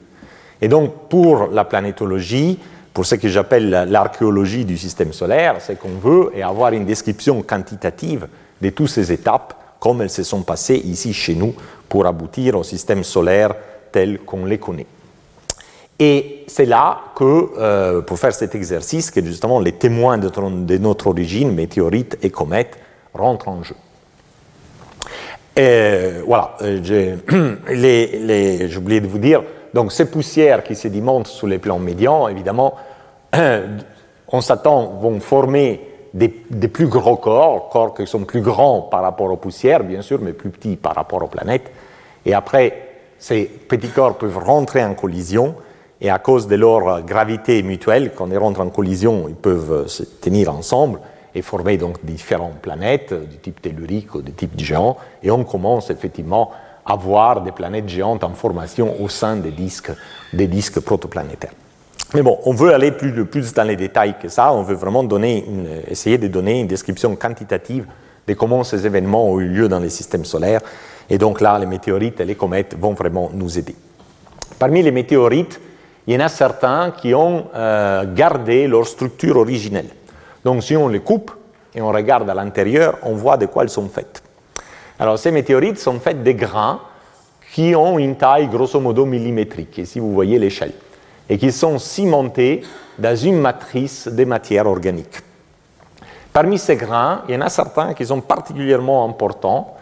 Et 0.61 0.67
donc, 0.67 1.09
pour 1.09 1.47
la 1.47 1.65
planétologie, 1.65 2.59
pour 2.93 3.05
ce 3.05 3.15
que 3.15 3.27
j'appelle 3.27 3.69
l'archéologie 3.89 4.63
du 4.63 4.77
système 4.77 5.11
solaire, 5.11 5.61
ce 5.61 5.73
qu'on 5.73 5.97
veut 6.01 6.31
est 6.33 6.41
avoir 6.41 6.71
une 6.71 6.85
description 6.85 7.41
quantitative 7.41 8.27
de 8.61 8.69
toutes 8.69 8.89
ces 8.89 9.11
étapes, 9.11 9.53
comme 9.79 10.01
elles 10.01 10.09
se 10.09 10.23
sont 10.23 10.43
passées 10.43 10.81
ici 10.85 11.13
chez 11.13 11.35
nous, 11.35 11.53
pour 11.89 12.05
aboutir 12.05 12.57
au 12.57 12.63
système 12.63 13.03
solaire 13.03 13.53
tel 13.91 14.19
qu'on 14.19 14.45
les 14.45 14.57
connaît. 14.57 14.87
Et 15.99 16.43
c'est 16.47 16.65
là 16.65 16.99
que, 17.15 17.49
euh, 17.57 18.01
pour 18.01 18.19
faire 18.19 18.33
cet 18.33 18.55
exercice, 18.55 19.11
que 19.11 19.23
justement 19.23 19.59
les 19.59 19.73
témoins 19.73 20.17
de, 20.17 20.77
notre 20.77 21.07
origine, 21.07 21.53
météorites 21.53 22.17
et 22.21 22.29
comètes, 22.29 22.77
rentrent 23.13 23.47
en 23.47 23.63
jeu. 23.63 23.75
Et 25.55 26.21
voilà, 26.25 26.57
euh, 26.61 26.81
j'ai 28.67 28.77
oublié 28.77 28.99
de 28.99 29.07
vous 29.07 29.19
dire, 29.19 29.43
donc 29.75 29.91
ces 29.91 30.09
poussières 30.09 30.63
qui 30.63 30.73
sédimentent 30.73 31.27
sous 31.27 31.47
les 31.47 31.59
plans 31.59 31.79
médians, 31.79 32.29
évidemment, 32.29 32.75
on 34.29 34.39
s'attend, 34.39 34.93
vont 35.01 35.19
former 35.19 35.81
des, 36.13 36.29
plus 36.29 36.87
gros 36.87 37.17
corps, 37.17 37.67
corps 37.67 37.93
qui 37.93 38.07
sont 38.07 38.23
plus 38.23 38.39
grands 38.39 38.83
par 38.83 39.01
rapport 39.01 39.29
aux 39.29 39.35
poussières, 39.35 39.83
bien 39.83 40.01
sûr, 40.01 40.19
mais 40.21 40.31
plus 40.31 40.49
petits 40.49 40.77
par 40.77 40.95
rapport 40.95 41.21
aux 41.21 41.27
planètes. 41.27 41.73
Et 42.25 42.33
après, 42.33 42.87
ces 43.19 43.43
petits 43.43 43.89
corps 43.89 44.17
peuvent 44.17 44.37
rentrer 44.37 44.81
en 44.81 44.93
collision 44.93 45.55
et 45.99 46.09
à 46.09 46.19
cause 46.19 46.47
de 46.47 46.55
leur 46.55 47.01
gravité 47.01 47.61
mutuelle, 47.61 48.13
quand 48.15 48.27
ils 48.31 48.37
rentrent 48.37 48.61
en 48.61 48.69
collision, 48.69 49.25
ils 49.27 49.35
peuvent 49.35 49.87
se 49.87 50.03
tenir 50.03 50.55
ensemble 50.55 51.01
et 51.33 51.41
former 51.41 51.75
donc 51.75 51.97
différentes 52.05 52.59
planètes 52.59 53.13
du 53.13 53.39
type 53.39 53.61
tellurique 53.61 54.15
ou 54.15 54.21
du 54.21 54.31
type 54.31 54.57
géant, 54.57 54.95
et 55.21 55.31
on 55.31 55.43
commence 55.43 55.89
effectivement 55.89 56.51
à 56.85 56.95
voir 56.95 57.41
des 57.41 57.51
planètes 57.51 57.89
géantes 57.89 58.23
en 58.23 58.33
formation 58.33 59.01
au 59.01 59.09
sein 59.09 59.35
des 59.37 59.51
disques, 59.51 59.91
des 60.33 60.47
disques 60.47 60.79
protoplanétaires. 60.79 61.53
Mais 62.13 62.21
bon, 62.21 62.37
on 62.45 62.53
veut 62.53 62.73
aller 62.73 62.91
plus, 62.91 63.53
dans 63.53 63.63
les 63.63 63.75
détails 63.75 64.15
que 64.21 64.29
ça, 64.29 64.53
on 64.53 64.61
veut 64.61 64.75
vraiment 64.75 65.07
essayer 65.87 66.17
de 66.17 66.27
donner 66.27 66.61
une 66.61 66.67
description 66.67 67.15
quantitative 67.15 67.85
de 68.27 68.33
comment 68.33 68.63
ces 68.63 68.85
événements 68.85 69.29
ont 69.29 69.39
eu 69.39 69.47
lieu 69.47 69.67
dans 69.67 69.79
les 69.79 69.89
systèmes 69.89 70.25
solaires, 70.25 70.61
et 71.09 71.17
donc 71.17 71.41
là, 71.41 71.59
les 71.59 71.65
météorites 71.65 72.19
et 72.19 72.25
les 72.25 72.35
comètes 72.35 72.75
vont 72.79 72.93
vraiment 72.93 73.29
nous 73.33 73.57
aider. 73.57 73.75
Parmi 74.57 74.81
les 74.81 74.91
météorites, 74.91 75.59
il 76.07 76.13
y 76.13 76.17
en 76.17 76.25
a 76.25 76.29
certains 76.29 76.91
qui 76.91 77.13
ont 77.13 77.47
euh, 77.55 78.05
gardé 78.13 78.67
leur 78.67 78.87
structure 78.87 79.37
originelle. 79.37 79.89
Donc 80.43 80.63
si 80.63 80.75
on 80.77 80.87
les 80.87 80.99
coupe 80.99 81.31
et 81.73 81.81
on 81.81 81.91
regarde 81.91 82.29
à 82.29 82.33
l'intérieur, 82.33 82.97
on 83.03 83.13
voit 83.13 83.37
de 83.37 83.47
quoi 83.47 83.63
elles 83.63 83.69
sont 83.69 83.89
faites. 83.89 84.23
Alors 84.99 85.19
ces 85.19 85.31
météorites 85.31 85.79
sont 85.79 85.99
faites 85.99 86.23
des 86.23 86.35
grains 86.35 86.79
qui 87.53 87.75
ont 87.75 87.99
une 87.99 88.15
taille 88.15 88.47
grosso 88.47 88.79
modo 88.79 89.05
millimétrique, 89.05 89.77
ici 89.77 89.99
vous 89.99 90.13
voyez 90.13 90.39
l'échelle, 90.39 90.73
et 91.29 91.37
qui 91.37 91.51
sont 91.51 91.79
cimentés 91.79 92.61
dans 92.97 93.15
une 93.15 93.39
matrice 93.39 94.07
des 94.07 94.25
matières 94.25 94.67
organiques. 94.67 95.21
Parmi 96.31 96.57
ces 96.57 96.75
grains, 96.75 97.23
il 97.27 97.35
y 97.35 97.37
en 97.37 97.41
a 97.41 97.49
certains 97.49 97.93
qui 97.93 98.05
sont 98.05 98.19
particulièrement 98.19 99.05
importants, 99.05 99.75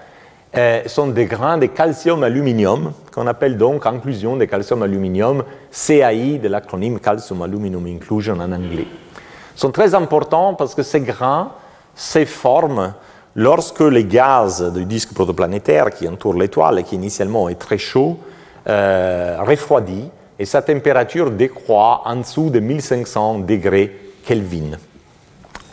euh, 0.55 0.83
sont 0.85 1.07
des 1.07 1.25
grains 1.25 1.57
de 1.57 1.65
calcium-aluminium, 1.65 2.93
qu'on 3.11 3.25
appelle 3.25 3.57
donc 3.57 3.87
inclusion 3.87 4.37
de 4.37 4.45
calcium-aluminium, 4.45 5.43
CAI 5.71 6.37
de 6.37 6.47
l'acronyme 6.47 6.99
Calcium 6.99 7.41
Aluminum 7.41 7.87
Inclusion 7.87 8.35
en 8.35 8.51
anglais. 8.51 8.85
Ils 9.55 9.59
sont 9.59 9.71
très 9.71 9.95
importants 9.95 10.53
parce 10.53 10.75
que 10.75 10.83
ces 10.83 11.01
grains 11.01 11.51
se 11.95 12.23
forment 12.25 12.93
lorsque 13.35 13.81
les 13.81 14.05
gaz 14.05 14.71
du 14.73 14.85
disque 14.85 15.13
protoplanétaire 15.13 15.89
qui 15.89 16.07
entoure 16.07 16.35
l'étoile 16.35 16.79
et 16.79 16.83
qui 16.83 16.95
initialement 16.95 17.49
est 17.49 17.59
très 17.59 17.77
chaud 17.77 18.19
euh, 18.67 19.37
refroidit 19.41 20.09
et 20.39 20.45
sa 20.45 20.61
température 20.61 21.31
décroît 21.31 22.01
en 22.05 22.17
dessous 22.17 22.49
de 22.49 22.59
1500 22.59 23.39
degrés 23.39 23.95
Kelvin. 24.25 24.77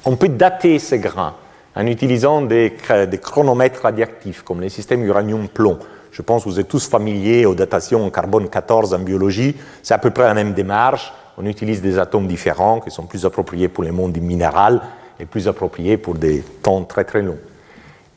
On 0.04 0.16
peut 0.16 0.28
dater 0.28 0.78
ces 0.78 0.98
grains 0.98 1.34
en 1.76 1.86
utilisant 1.86 2.42
des, 2.42 2.74
chronomètres 3.22 3.82
radioactifs 3.82 4.42
comme 4.42 4.60
les 4.60 4.68
systèmes 4.68 5.04
uranium-plomb. 5.04 5.78
Je 6.10 6.22
pense 6.22 6.44
que 6.44 6.48
vous 6.48 6.58
êtes 6.58 6.68
tous 6.68 6.88
familiers 6.88 7.46
aux 7.46 7.54
datations 7.54 8.10
carbone 8.10 8.48
14 8.48 8.94
en 8.94 8.98
biologie. 8.98 9.54
C'est 9.82 9.94
à 9.94 9.98
peu 9.98 10.10
près 10.10 10.24
la 10.24 10.34
même 10.34 10.52
démarche. 10.52 11.12
On 11.38 11.46
utilise 11.46 11.80
des 11.80 11.98
atomes 11.98 12.26
différents 12.26 12.80
qui 12.80 12.90
sont 12.90 13.04
plus 13.04 13.24
appropriés 13.24 13.68
pour 13.68 13.84
les 13.84 13.92
mondes 13.92 14.16
minéral 14.18 14.80
et 15.20 15.26
plus 15.26 15.46
appropriés 15.46 15.96
pour 15.96 16.14
des 16.14 16.42
temps 16.62 16.82
très 16.82 17.04
très 17.04 17.22
longs. 17.22 17.38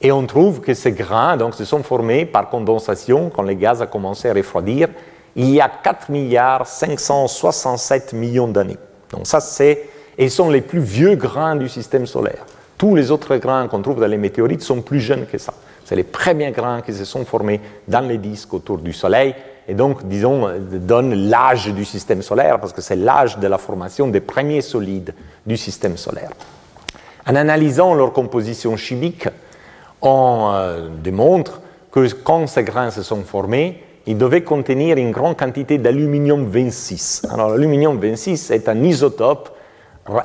Et 0.04 0.12
on 0.12 0.26
trouve 0.28 0.60
que 0.60 0.74
ces 0.74 0.92
grains 0.92 1.38
donc, 1.38 1.56
se 1.56 1.64
sont 1.64 1.82
formés 1.82 2.26
par 2.26 2.50
condensation 2.50 3.32
quand 3.34 3.44
les 3.44 3.56
gaz 3.56 3.82
ont 3.82 3.88
commencé 3.88 4.30
à 4.30 4.34
refroidir 4.34 4.90
il 5.36 5.50
y 5.50 5.62
a 5.62 5.70
4 5.70 6.12
milliards 6.12 6.68
567 6.68 8.14
millions 8.14 8.48
d'années. 8.48 8.78
Donc 9.12 9.26
ça 9.26 9.40
c'est 9.40 9.90
et 10.18 10.30
sont 10.30 10.50
les 10.50 10.62
plus 10.62 10.82
vieux 10.82 11.16
grains 11.16 11.56
du 11.56 11.70
système 11.70 12.06
solaire. 12.06 12.46
Tous 12.78 12.94
les 12.94 13.10
autres 13.10 13.38
grains 13.38 13.68
qu'on 13.68 13.82
trouve 13.82 14.00
dans 14.00 14.08
les 14.08 14.18
météorites 14.18 14.62
sont 14.62 14.82
plus 14.82 15.00
jeunes 15.00 15.26
que 15.26 15.40
ça. 15.40 15.54
C'est 15.86 15.96
les 15.96 16.04
premiers 16.04 16.52
grains 16.52 16.82
qui 16.82 16.94
se 16.94 17.06
sont 17.06 17.26
formés 17.26 17.62
dans 17.88 18.08
les 18.08 18.18
disques 18.18 18.54
autour 18.54 18.78
du 18.78 18.94
Soleil 18.94 19.34
et 19.68 19.74
donc, 19.74 20.06
disons, 20.06 20.50
donnent 20.60 21.30
l'âge 21.30 21.68
du 21.74 21.86
système 21.86 22.22
solaire 22.22 22.60
parce 22.60 22.74
que 22.74 22.82
c'est 22.82 22.98
l'âge 22.98 23.38
de 23.40 23.48
la 23.48 23.58
formation 23.58 24.08
des 24.08 24.20
premiers 24.20 24.62
solides 24.62 25.14
du 25.46 25.56
système 25.56 25.96
solaire. 25.96 26.32
En 27.26 27.36
analysant 27.36 27.94
leur 27.94 28.12
composition 28.12 28.76
chimique, 28.76 29.30
on 30.04 30.52
euh, 30.54 30.90
démontre 31.04 31.62
que 31.92 32.12
quand 32.14 32.48
ces 32.48 32.64
grains 32.64 32.92
se 32.92 33.04
sont 33.04 33.24
formés, 33.24 33.84
ils 34.06 34.18
devaient 34.18 34.44
contenir 34.44 34.98
une 34.98 35.12
grande 35.12 35.38
quantité 35.38 35.78
d'aluminium 35.78 36.46
26. 36.46 37.28
Alors, 37.32 37.52
l'aluminium 37.52 37.98
26 37.98 38.52
est 38.52 38.68
un 38.68 38.84
isotope 38.84 39.50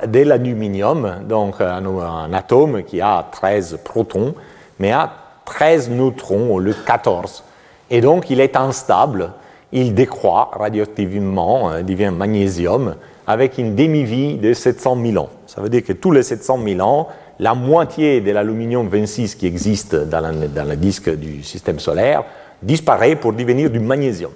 de 0.07 0.19
l'aluminium, 0.19 1.23
donc 1.27 1.61
un, 1.61 2.33
atome 2.33 2.83
qui 2.83 2.99
a 2.99 3.25
13 3.31 3.79
protons, 3.83 4.35
mais 4.79 4.91
a 4.91 5.09
13 5.45 5.89
neutrons 5.91 6.53
au 6.53 6.59
lieu 6.59 6.73
de 6.73 6.85
14. 6.85 7.43
Et 7.89 8.01
donc 8.01 8.29
il 8.29 8.41
est 8.41 8.57
instable, 8.57 9.31
il 9.71 9.93
décroît 9.93 10.51
radioactivement, 10.53 11.77
il 11.77 11.85
devient 11.85 12.11
magnésium, 12.13 12.95
avec 13.25 13.57
une 13.57 13.75
demi-vie 13.75 14.35
de 14.35 14.53
700 14.53 14.97
000 15.01 15.23
ans. 15.23 15.29
Ça 15.47 15.61
veut 15.61 15.69
dire 15.69 15.83
que 15.83 15.93
tous 15.93 16.11
les 16.11 16.23
700 16.23 16.59
000 16.63 16.81
ans, 16.81 17.07
la 17.39 17.55
moitié 17.55 18.21
de 18.21 18.31
l'aluminium 18.31 18.87
26 18.87 19.35
qui 19.35 19.47
existe 19.47 19.95
dans, 19.95 20.21
dans 20.21 20.67
le 20.67 20.75
disque 20.75 21.09
du 21.15 21.43
système 21.43 21.79
solaire 21.79 22.23
disparaît 22.61 23.15
pour 23.15 23.33
devenir 23.33 23.69
du 23.69 23.79
magnésium. 23.79 24.31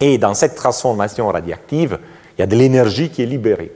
Et 0.00 0.18
dans 0.18 0.34
cette 0.34 0.54
transformation 0.54 1.28
radioactive, 1.28 1.98
il 2.36 2.40
y 2.40 2.44
a 2.44 2.46
de 2.46 2.56
l'énergie 2.56 3.10
qui 3.10 3.22
est 3.22 3.26
libérée. 3.26 3.72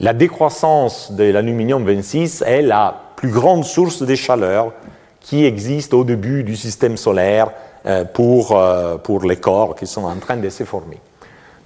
La 0.00 0.12
décroissance 0.12 1.12
de 1.12 1.24
l'aluminium 1.24 1.84
26 1.84 2.42
est 2.42 2.62
la 2.62 2.94
plus 3.16 3.30
grande 3.30 3.64
source 3.64 4.02
de 4.02 4.14
chaleur 4.14 4.72
qui 5.20 5.44
existe 5.44 5.94
au 5.94 6.04
début 6.04 6.42
du 6.42 6.56
système 6.56 6.96
solaire 6.96 7.50
euh, 7.86 8.04
pour, 8.04 8.52
euh, 8.52 8.96
pour 8.96 9.24
les 9.24 9.36
corps 9.36 9.76
qui 9.76 9.86
sont 9.86 10.04
en 10.04 10.16
train 10.16 10.36
de 10.36 10.48
se 10.48 10.64
former. 10.64 10.98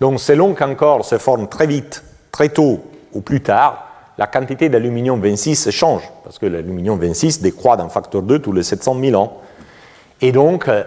Donc 0.01 0.21
selon 0.21 0.55
qu'un 0.55 0.75
corps 0.75 1.05
se 1.05 1.17
forme 1.19 1.49
très 1.49 1.67
vite, 1.67 2.03
très 2.31 2.51
tôt 2.51 2.81
ou 3.13 3.21
plus 3.23 3.41
tard, 3.41 3.88
la 4.19 4.27
quantité 4.27 4.69
d'aluminium 4.69 5.21
26 5.21 5.71
change, 5.71 6.03
parce 6.25 6.39
que 6.39 6.47
l'aluminium 6.47 6.99
26 6.99 7.41
décroît 7.41 7.77
d'un 7.77 7.89
facteur 7.89 8.23
2 8.23 8.41
tous 8.41 8.53
les 8.53 8.63
700 8.63 8.97
000 9.01 9.21
ans. 9.21 9.39
Et 10.21 10.33
donc 10.33 10.69
euh, 10.69 10.83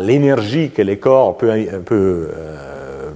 l'énergie 0.00 0.70
que 0.70 0.82
les 0.82 0.98
corps 0.98 1.36
peuvent, 1.36 1.82
peut, 1.82 2.30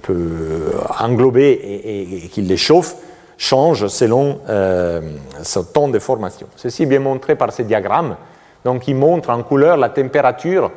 peut 0.02 0.72
englober 0.98 1.52
et, 1.52 2.28
qu'il 2.28 2.48
les 2.48 2.56
chauffe 2.56 2.96
change 3.36 3.86
selon 3.86 4.40
euh, 4.48 5.00
ce 5.42 5.60
temps 5.60 5.88
de 5.88 5.98
formation. 6.00 6.48
Ceci 6.56 6.82
est 6.82 6.86
bien 6.86 6.98
montré 6.98 7.36
par 7.36 7.52
ces 7.52 7.64
diagrammes. 7.64 8.16
Donc, 8.64 8.88
il 8.88 8.96
montre 8.96 9.30
en 9.30 9.42
couleur 9.42 9.76
la 9.76 9.88
température 9.88 10.70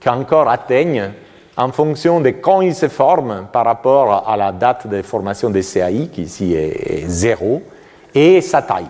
qu'un 0.00 0.22
corps 0.24 0.48
atteigne 0.48 1.10
en 1.56 1.70
fonction 1.70 2.20
de 2.20 2.30
quand 2.30 2.60
il 2.60 2.74
se 2.74 2.88
forme 2.88 3.46
par 3.52 3.64
rapport 3.64 4.28
à 4.28 4.36
la 4.36 4.52
date 4.52 4.86
de 4.86 5.02
formation 5.02 5.50
des 5.50 5.62
CAI, 5.62 6.08
qui 6.12 6.22
ici 6.22 6.54
est, 6.54 7.06
zéro, 7.06 7.62
et 8.14 8.40
sa 8.40 8.62
taille. 8.62 8.88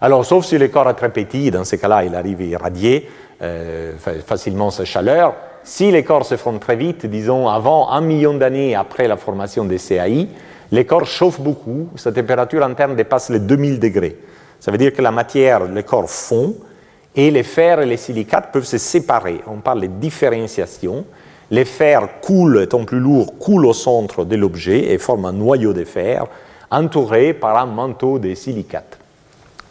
Alors, 0.00 0.24
sauf 0.24 0.44
si 0.44 0.58
le 0.58 0.68
corps 0.68 0.88
est 0.90 0.94
très 0.94 1.10
petit, 1.10 1.50
dans 1.50 1.64
ce 1.64 1.76
cas-là, 1.76 2.04
il 2.04 2.14
arrive 2.14 2.40
à 2.40 2.44
irradier 2.44 3.08
euh, 3.42 3.92
facilement 4.24 4.70
sa 4.70 4.84
chaleur, 4.84 5.34
si 5.64 5.90
les 5.90 6.04
corps 6.04 6.24
se 6.24 6.36
font 6.36 6.58
très 6.58 6.76
vite, 6.76 7.04
disons 7.06 7.48
avant 7.48 7.90
un 7.90 8.00
million 8.00 8.34
d'années 8.34 8.74
après 8.74 9.08
la 9.08 9.16
formation 9.16 9.64
des 9.64 9.78
CAI, 9.78 10.28
les 10.70 10.84
corps 10.84 11.06
chauffent 11.06 11.40
beaucoup, 11.40 11.88
sa 11.96 12.12
température 12.12 12.64
interne 12.64 12.94
dépasse 12.94 13.30
les 13.30 13.40
2000 13.40 13.80
degrés. 13.80 14.16
Ça 14.60 14.70
veut 14.70 14.78
dire 14.78 14.92
que 14.92 15.02
la 15.02 15.10
matière, 15.10 15.64
les 15.64 15.82
corps 15.82 16.08
fond, 16.08 16.54
et 17.14 17.30
les 17.30 17.42
fers 17.42 17.80
et 17.80 17.86
les 17.86 17.96
silicates 17.96 18.52
peuvent 18.52 18.64
se 18.64 18.78
séparer. 18.78 19.40
On 19.46 19.58
parle 19.58 19.80
de 19.80 19.86
différenciation. 19.86 21.04
Les 21.50 21.64
fers 21.64 22.20
coulent, 22.20 22.62
étant 22.62 22.84
plus 22.84 23.00
lourds, 23.00 23.38
coulent 23.38 23.66
au 23.66 23.72
centre 23.72 24.24
de 24.24 24.36
l'objet 24.36 24.92
et 24.92 24.98
forment 24.98 25.26
un 25.26 25.32
noyau 25.32 25.72
de 25.72 25.84
fer 25.84 26.26
entouré 26.70 27.32
par 27.32 27.56
un 27.56 27.66
manteau 27.66 28.18
de 28.18 28.34
silicates. 28.34 28.98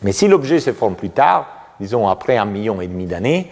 Mais 0.01 0.11
si 0.11 0.27
l'objet 0.27 0.59
se 0.59 0.73
forme 0.73 0.95
plus 0.95 1.11
tard, 1.11 1.47
disons 1.79 2.07
après 2.07 2.37
un 2.37 2.45
million 2.45 2.81
et 2.81 2.87
demi 2.87 3.05
d'années, 3.05 3.51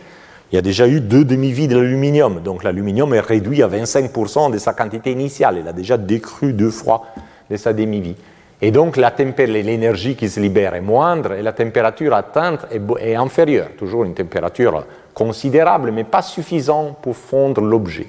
il 0.51 0.55
y 0.55 0.59
a 0.59 0.61
déjà 0.61 0.87
eu 0.87 1.01
deux 1.01 1.25
demi-vies 1.25 1.67
de 1.67 1.75
l'aluminium. 1.75 2.41
Donc 2.41 2.63
l'aluminium 2.63 3.13
est 3.13 3.19
réduit 3.19 3.61
à 3.61 3.67
25% 3.67 4.51
de 4.51 4.57
sa 4.57 4.73
quantité 4.73 5.11
initiale. 5.11 5.57
Il 5.59 5.67
a 5.67 5.73
déjà 5.73 5.97
décru 5.97 6.53
deux 6.53 6.69
fois 6.69 7.03
de 7.49 7.57
sa 7.57 7.73
demi-vie. 7.73 8.15
Et 8.61 8.71
donc 8.71 8.97
l'énergie 8.97 10.15
qui 10.15 10.29
se 10.29 10.39
libère 10.39 10.75
est 10.75 10.81
moindre 10.81 11.33
et 11.33 11.41
la 11.41 11.51
température 11.51 12.13
atteinte 12.13 12.65
est, 12.71 13.15
inférieure. 13.15 13.69
Toujours 13.77 14.05
une 14.05 14.13
température 14.13 14.85
considérable, 15.13 15.91
mais 15.91 16.03
pas 16.03 16.21
suffisante 16.21 16.97
pour 17.01 17.15
fondre 17.15 17.61
l'objet. 17.61 18.07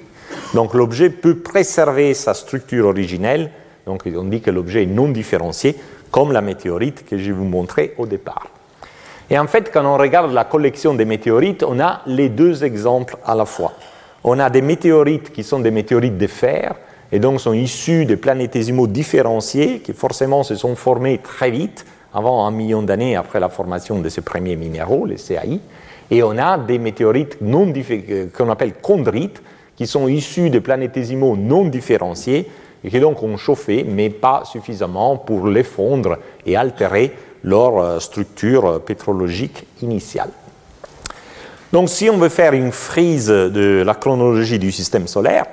Donc 0.53 0.73
l'objet 0.73 1.09
peut 1.09 1.37
préserver 1.37 2.13
sa 2.13 2.33
structure 2.33 2.85
originelle. 2.87 3.51
Donc 3.85 4.03
on 4.05 4.23
dit 4.23 4.41
que 4.41 4.51
l'objet 4.51 4.83
est 4.83 4.87
non 4.87 5.09
différencié, 5.09 5.75
comme 6.11 6.31
la 6.31 6.41
météorite 6.41 7.05
que 7.05 7.17
je 7.17 7.31
vous 7.31 7.45
montrer 7.45 7.93
au 7.97 8.05
départ. 8.05 8.47
Et 9.29 9.37
en 9.37 9.47
fait, 9.47 9.71
quand 9.73 9.85
on 9.85 9.97
regarde 9.97 10.31
la 10.31 10.45
collection 10.45 10.93
des 10.93 11.05
météorites, 11.05 11.63
on 11.63 11.79
a 11.79 12.01
les 12.05 12.29
deux 12.29 12.63
exemples 12.63 13.17
à 13.25 13.35
la 13.35 13.45
fois. 13.45 13.73
On 14.23 14.39
a 14.39 14.49
des 14.49 14.61
météorites 14.61 15.31
qui 15.31 15.43
sont 15.43 15.59
des 15.59 15.71
météorites 15.71 16.17
de 16.17 16.27
fer, 16.27 16.75
et 17.11 17.19
donc 17.19 17.39
sont 17.39 17.53
issus 17.53 18.05
des 18.05 18.17
planétésimaux 18.17 18.87
différenciés 18.87 19.79
qui 19.79 19.93
forcément 19.93 20.43
se 20.43 20.55
sont 20.55 20.75
formés 20.75 21.19
très 21.19 21.51
vite, 21.51 21.85
avant 22.13 22.45
un 22.45 22.51
million 22.51 22.81
d'années 22.81 23.15
après 23.15 23.39
la 23.39 23.49
formation 23.49 23.99
de 23.99 24.09
ces 24.09 24.21
premiers 24.21 24.55
minéraux, 24.55 25.05
les 25.05 25.15
CAI. 25.17 25.59
Et 26.09 26.23
on 26.23 26.37
a 26.37 26.57
des 26.57 26.79
météorites 26.79 27.37
euh, 27.41 28.27
qu'on 28.35 28.49
appelle 28.49 28.73
chondrites, 28.81 29.41
qui 29.77 29.87
sont 29.87 30.07
issus 30.07 30.49
des 30.49 30.59
planétésimaux 30.59 31.37
non 31.37 31.65
différenciés 31.65 32.49
et 32.83 32.89
qui 32.89 32.99
donc 32.99 33.23
ont 33.23 33.37
chauffé, 33.37 33.85
mais 33.87 34.09
pas 34.09 34.43
suffisamment 34.45 35.17
pour 35.17 35.47
les 35.47 35.63
fondre 35.63 36.17
et 36.45 36.57
altérer 36.57 37.13
leur 37.43 37.77
euh, 37.77 37.99
structure 37.99 38.81
pétrologique 38.81 39.65
initiale. 39.81 40.29
Donc 41.71 41.89
si 41.89 42.09
on 42.09 42.17
veut 42.17 42.29
faire 42.29 42.53
une 42.53 42.71
frise 42.71 43.27
de 43.27 43.83
la 43.85 43.93
chronologie 43.93 44.57
du 44.57 44.71
système 44.71 45.07
solaire, 45.07 45.45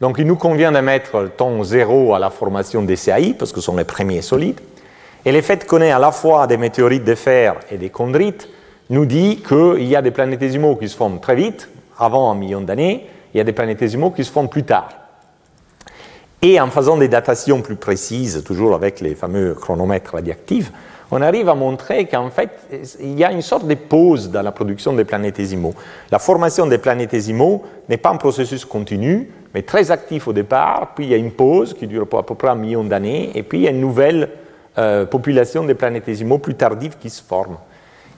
donc 0.00 0.16
il 0.18 0.26
nous 0.26 0.36
convient 0.36 0.70
de 0.70 0.78
mettre 0.78 1.20
le 1.20 1.30
temps 1.30 1.64
zéro 1.64 2.14
à 2.14 2.18
la 2.18 2.30
formation 2.30 2.82
des 2.82 2.96
CAI, 2.96 3.34
parce 3.36 3.50
que 3.50 3.60
ce 3.60 3.66
sont 3.66 3.76
les 3.76 3.84
premiers 3.84 4.22
solides, 4.22 4.60
et 5.24 5.32
le 5.32 5.40
fait 5.40 5.66
qu'on 5.66 5.80
ait 5.80 5.90
à 5.90 5.98
la 5.98 6.12
fois 6.12 6.46
des 6.46 6.56
météorites 6.56 7.04
de 7.04 7.14
fer 7.14 7.56
et 7.70 7.76
des 7.76 7.90
chondrites 7.90 8.48
nous 8.90 9.06
dit 9.06 9.42
qu'il 9.46 9.84
y 9.84 9.96
a 9.96 10.02
des 10.02 10.12
planétésimaux 10.12 10.76
qui 10.76 10.88
se 10.88 10.96
forment 10.96 11.20
très 11.20 11.34
vite, 11.34 11.68
avant 11.98 12.30
un 12.30 12.34
million 12.34 12.60
d'années, 12.60 13.06
il 13.32 13.38
y 13.38 13.40
a 13.40 13.44
des 13.44 13.52
planétésimaux 13.52 14.10
qui 14.10 14.24
se 14.24 14.30
forment 14.30 14.48
plus 14.48 14.64
tard. 14.64 14.88
Et 16.40 16.60
en 16.60 16.68
faisant 16.68 16.96
des 16.96 17.08
datations 17.08 17.62
plus 17.62 17.76
précises, 17.76 18.42
toujours 18.44 18.74
avec 18.74 19.00
les 19.00 19.14
fameux 19.14 19.54
chronomètres 19.54 20.12
radioactifs, 20.14 20.72
on 21.10 21.22
arrive 21.22 21.48
à 21.48 21.54
montrer 21.54 22.06
qu'en 22.06 22.30
fait, 22.30 22.50
il 23.00 23.18
y 23.18 23.24
a 23.24 23.32
une 23.32 23.42
sorte 23.42 23.66
de 23.66 23.74
pause 23.74 24.30
dans 24.30 24.42
la 24.42 24.52
production 24.52 24.92
des 24.92 25.04
planétésimaux. 25.04 25.74
La 26.12 26.18
formation 26.18 26.66
des 26.66 26.78
planétésimaux 26.78 27.64
n'est 27.88 27.96
pas 27.96 28.10
un 28.10 28.16
processus 28.16 28.64
continu, 28.64 29.30
mais 29.54 29.62
très 29.62 29.90
actif 29.90 30.28
au 30.28 30.32
départ, 30.32 30.92
puis 30.94 31.06
il 31.06 31.10
y 31.10 31.14
a 31.14 31.16
une 31.16 31.32
pause 31.32 31.74
qui 31.74 31.86
dure 31.86 32.06
à 32.12 32.22
peu 32.22 32.34
près 32.34 32.48
un 32.48 32.54
million 32.54 32.84
d'années, 32.84 33.30
et 33.34 33.42
puis 33.42 33.60
il 33.60 33.64
y 33.64 33.68
a 33.68 33.70
une 33.70 33.80
nouvelle 33.80 34.28
euh, 34.76 35.06
population 35.06 35.64
de 35.64 35.72
planétésimaux 35.72 36.38
plus 36.38 36.54
tardives 36.54 36.96
qui 37.00 37.08
se 37.08 37.22
forment. 37.22 37.56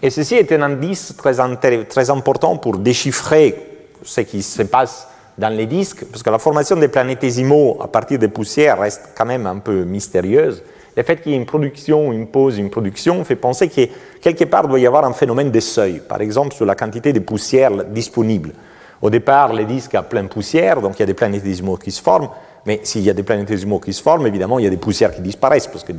Et 0.02 0.10
ceci 0.10 0.34
est 0.34 0.50
un 0.52 0.62
indice 0.62 1.14
très 1.16 2.10
important 2.10 2.56
pour 2.56 2.78
déchiffrer 2.78 3.69
ce 4.02 4.20
qui 4.22 4.42
se 4.42 4.62
passe 4.62 5.08
dans 5.38 5.48
les 5.48 5.66
disques, 5.66 6.04
parce 6.04 6.22
que 6.22 6.30
la 6.30 6.38
formation 6.38 6.76
des 6.76 6.88
planétésimaux 6.88 7.78
à 7.80 7.88
partir 7.88 8.18
des 8.18 8.28
poussières 8.28 8.80
reste 8.80 9.10
quand 9.16 9.26
même 9.26 9.46
un 9.46 9.58
peu 9.58 9.84
mystérieuse. 9.84 10.62
Le 10.96 11.02
fait 11.02 11.16
qu'il 11.16 11.32
y 11.32 11.34
ait 11.34 11.38
une 11.38 11.46
production, 11.46 12.12
une 12.12 12.26
pause, 12.26 12.58
une 12.58 12.68
production 12.68 13.24
fait 13.24 13.36
penser 13.36 13.68
que 13.68 13.82
quelque 14.20 14.44
part 14.44 14.68
doit 14.68 14.78
y 14.78 14.86
avoir 14.86 15.04
un 15.04 15.12
phénomène 15.12 15.50
de 15.50 15.60
seuil, 15.60 16.02
par 16.06 16.20
exemple 16.20 16.54
sur 16.54 16.66
la 16.66 16.74
quantité 16.74 17.12
de 17.12 17.20
poussière 17.20 17.84
disponible. 17.84 18.52
Au 19.00 19.08
départ, 19.08 19.54
les 19.54 19.64
disques 19.64 19.94
à 19.94 20.02
plein 20.02 20.26
poussière, 20.26 20.82
donc 20.82 20.96
il 20.96 21.00
y 21.00 21.02
a 21.04 21.06
des 21.06 21.14
planétésimaux 21.14 21.76
qui 21.76 21.90
se 21.90 22.02
forment, 22.02 22.28
mais 22.66 22.80
s'il 22.82 23.02
y 23.02 23.08
a 23.08 23.14
des 23.14 23.22
planétésimaux 23.22 23.78
qui 23.78 23.94
se 23.94 24.02
forment, 24.02 24.26
évidemment, 24.26 24.58
il 24.58 24.64
y 24.64 24.68
a 24.68 24.70
des 24.70 24.76
poussières 24.76 25.14
qui 25.14 25.22
disparaissent 25.22 25.68
parce 25.68 25.84
qu'elles 25.84 25.96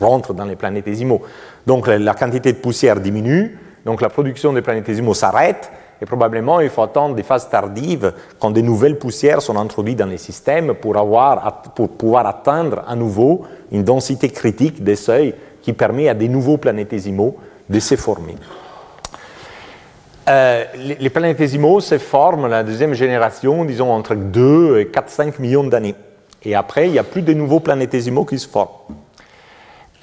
rentrent 0.00 0.34
dans 0.34 0.44
les 0.44 0.56
planétésimaux. 0.56 1.22
Donc 1.64 1.86
la 1.86 2.14
quantité 2.14 2.52
de 2.52 2.58
poussière 2.58 2.98
diminue, 2.98 3.56
donc 3.84 4.00
la 4.00 4.08
production 4.08 4.52
des 4.52 4.62
planétésimaux 4.62 5.14
s'arrête, 5.14 5.70
et 6.00 6.06
probablement 6.06 6.60
il 6.60 6.70
faut 6.70 6.82
attendre 6.82 7.14
des 7.14 7.22
phases 7.22 7.48
tardives 7.48 8.12
quand 8.38 8.50
de 8.50 8.60
nouvelles 8.60 8.98
poussières 8.98 9.42
sont 9.42 9.56
introduites 9.56 9.98
dans 9.98 10.06
les 10.06 10.18
systèmes 10.18 10.74
pour, 10.74 10.96
avoir, 10.96 11.62
pour 11.74 11.90
pouvoir 11.90 12.26
atteindre 12.26 12.82
à 12.86 12.96
nouveau 12.96 13.42
une 13.72 13.84
densité 13.84 14.28
critique 14.28 14.82
des 14.82 14.96
seuils 14.96 15.34
qui 15.62 15.72
permet 15.72 16.08
à 16.08 16.14
des 16.14 16.28
nouveaux 16.28 16.58
planétésimaux 16.58 17.36
de 17.68 17.80
se 17.80 17.96
former. 17.96 18.34
Euh, 20.28 20.64
les, 20.76 21.10
planétésimaux 21.10 21.80
se 21.80 21.98
forment 21.98 22.46
la 22.48 22.62
deuxième 22.62 22.94
génération, 22.94 23.64
disons 23.64 23.90
entre 23.90 24.14
2 24.14 24.78
et 24.78 24.84
4-5 24.86 25.38
millions 25.38 25.64
d'années. 25.64 25.94
Et 26.44 26.54
après, 26.54 26.86
il 26.86 26.92
n'y 26.92 26.98
a 26.98 27.04
plus 27.04 27.22
de 27.22 27.34
nouveaux 27.34 27.60
planétésimaux 27.60 28.24
qui 28.24 28.38
se 28.38 28.48
forment. 28.48 28.96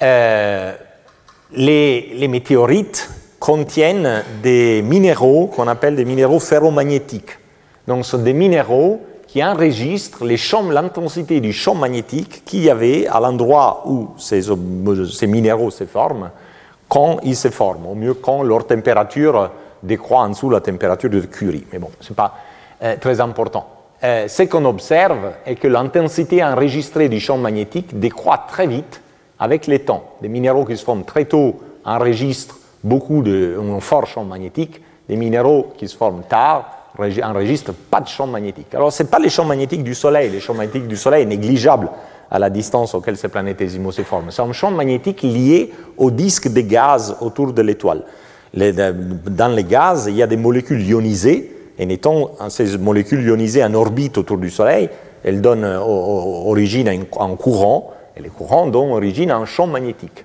Euh, 0.00 0.74
les, 1.52 2.12
les, 2.14 2.28
météorites 2.28 3.10
contiennent 3.42 4.22
des 4.40 4.82
minéraux 4.82 5.48
qu'on 5.48 5.66
appelle 5.66 5.96
des 5.96 6.04
minéraux 6.04 6.38
ferromagnétiques. 6.38 7.38
Donc, 7.88 8.04
ce 8.04 8.12
sont 8.12 8.22
des 8.22 8.34
minéraux 8.34 9.00
qui 9.26 9.42
enregistrent 9.42 10.24
l'intensité 10.24 11.40
du 11.40 11.52
champ 11.52 11.74
magnétique 11.74 12.44
qu'il 12.44 12.62
y 12.62 12.70
avait 12.70 13.08
à 13.08 13.18
l'endroit 13.18 13.82
où 13.86 14.10
ces, 14.16 14.46
minéraux 15.26 15.72
se 15.72 15.86
forment 15.86 16.30
quand 16.88 17.18
ils 17.24 17.34
se 17.34 17.48
forment, 17.48 17.86
au 17.86 17.96
mieux 17.96 18.14
quand 18.14 18.44
leur 18.44 18.64
température 18.64 19.50
décroît 19.82 20.20
en 20.20 20.28
dessous 20.28 20.48
la 20.48 20.60
température 20.60 21.10
de 21.10 21.20
Curie. 21.22 21.64
Mais 21.72 21.80
bon, 21.80 21.90
ce 21.98 22.10
n'est 22.10 22.14
pas 22.16 22.34
euh, 22.84 22.94
très 23.00 23.20
important. 23.20 23.66
Euh, 24.04 24.28
ce 24.28 24.44
qu'on 24.44 24.64
observe 24.66 25.32
est 25.46 25.56
que 25.56 25.66
l'intensité 25.66 26.44
enregistrée 26.44 27.08
du 27.08 27.18
champ 27.18 27.38
magnétique 27.38 27.98
décroît 27.98 28.46
très 28.46 28.68
vite 28.68 29.00
avec 29.40 29.66
les 29.66 29.80
temps. 29.80 30.04
Des 30.20 30.28
minéraux 30.28 30.64
qui 30.64 30.76
se 30.76 30.84
forment 30.84 31.04
très 31.04 31.24
tôt 31.24 31.56
enregistrent 31.84 32.58
beaucoup 32.84 33.22
de, 33.22 33.58
un 33.58 33.80
fort 33.80 34.06
champ 34.06 34.24
magnétique. 34.24 34.80
Des 35.08 35.16
minéraux 35.16 35.72
qui 35.76 35.88
se 35.88 35.96
forment 35.96 36.22
tard 36.28 36.82
enregistrent 36.98 37.72
pas 37.72 38.00
de 38.00 38.08
champ 38.08 38.26
magnétique. 38.26 38.74
Alors, 38.74 38.92
ce 38.92 39.02
n'est 39.02 39.08
pas 39.08 39.18
les 39.18 39.30
champs 39.30 39.44
magnétiques 39.44 39.82
du 39.82 39.94
Soleil. 39.94 40.30
Les 40.30 40.40
champs 40.40 40.54
magnétiques 40.54 40.86
du 40.86 40.96
Soleil 40.96 41.24
sont 41.24 41.28
négligeables 41.28 41.90
à 42.30 42.38
la 42.38 42.50
distance 42.50 42.94
auquel 42.94 43.16
ces 43.16 43.28
planétésimaux 43.28 43.92
se 43.92 44.02
forment. 44.02 44.30
C'est 44.30 44.42
un 44.42 44.52
champ 44.52 44.70
magnétique 44.70 45.22
lié 45.22 45.70
au 45.96 46.10
disque 46.10 46.48
de 46.48 46.60
gaz 46.62 47.16
autour 47.20 47.52
de 47.52 47.62
l'étoile. 47.62 48.04
dans 48.54 49.54
les 49.54 49.64
gaz, 49.64 50.06
il 50.08 50.16
y 50.16 50.22
a 50.22 50.26
des 50.26 50.36
molécules 50.36 50.82
ionisées, 50.82 51.52
et 51.78 51.92
étant 51.92 52.30
ces 52.48 52.78
molécules 52.78 53.26
ionisées 53.26 53.64
en 53.64 53.74
orbite 53.74 54.18
autour 54.18 54.38
du 54.38 54.50
Soleil, 54.50 54.88
elles 55.24 55.40
donnent 55.40 55.64
origine 55.64 56.88
à 56.88 56.92
un 57.22 57.36
courant, 57.36 57.92
et 58.16 58.22
les 58.22 58.28
courants 58.28 58.66
donnent 58.66 58.92
origine 58.92 59.30
à 59.30 59.36
un 59.36 59.46
champ 59.46 59.66
magnétique. 59.66 60.24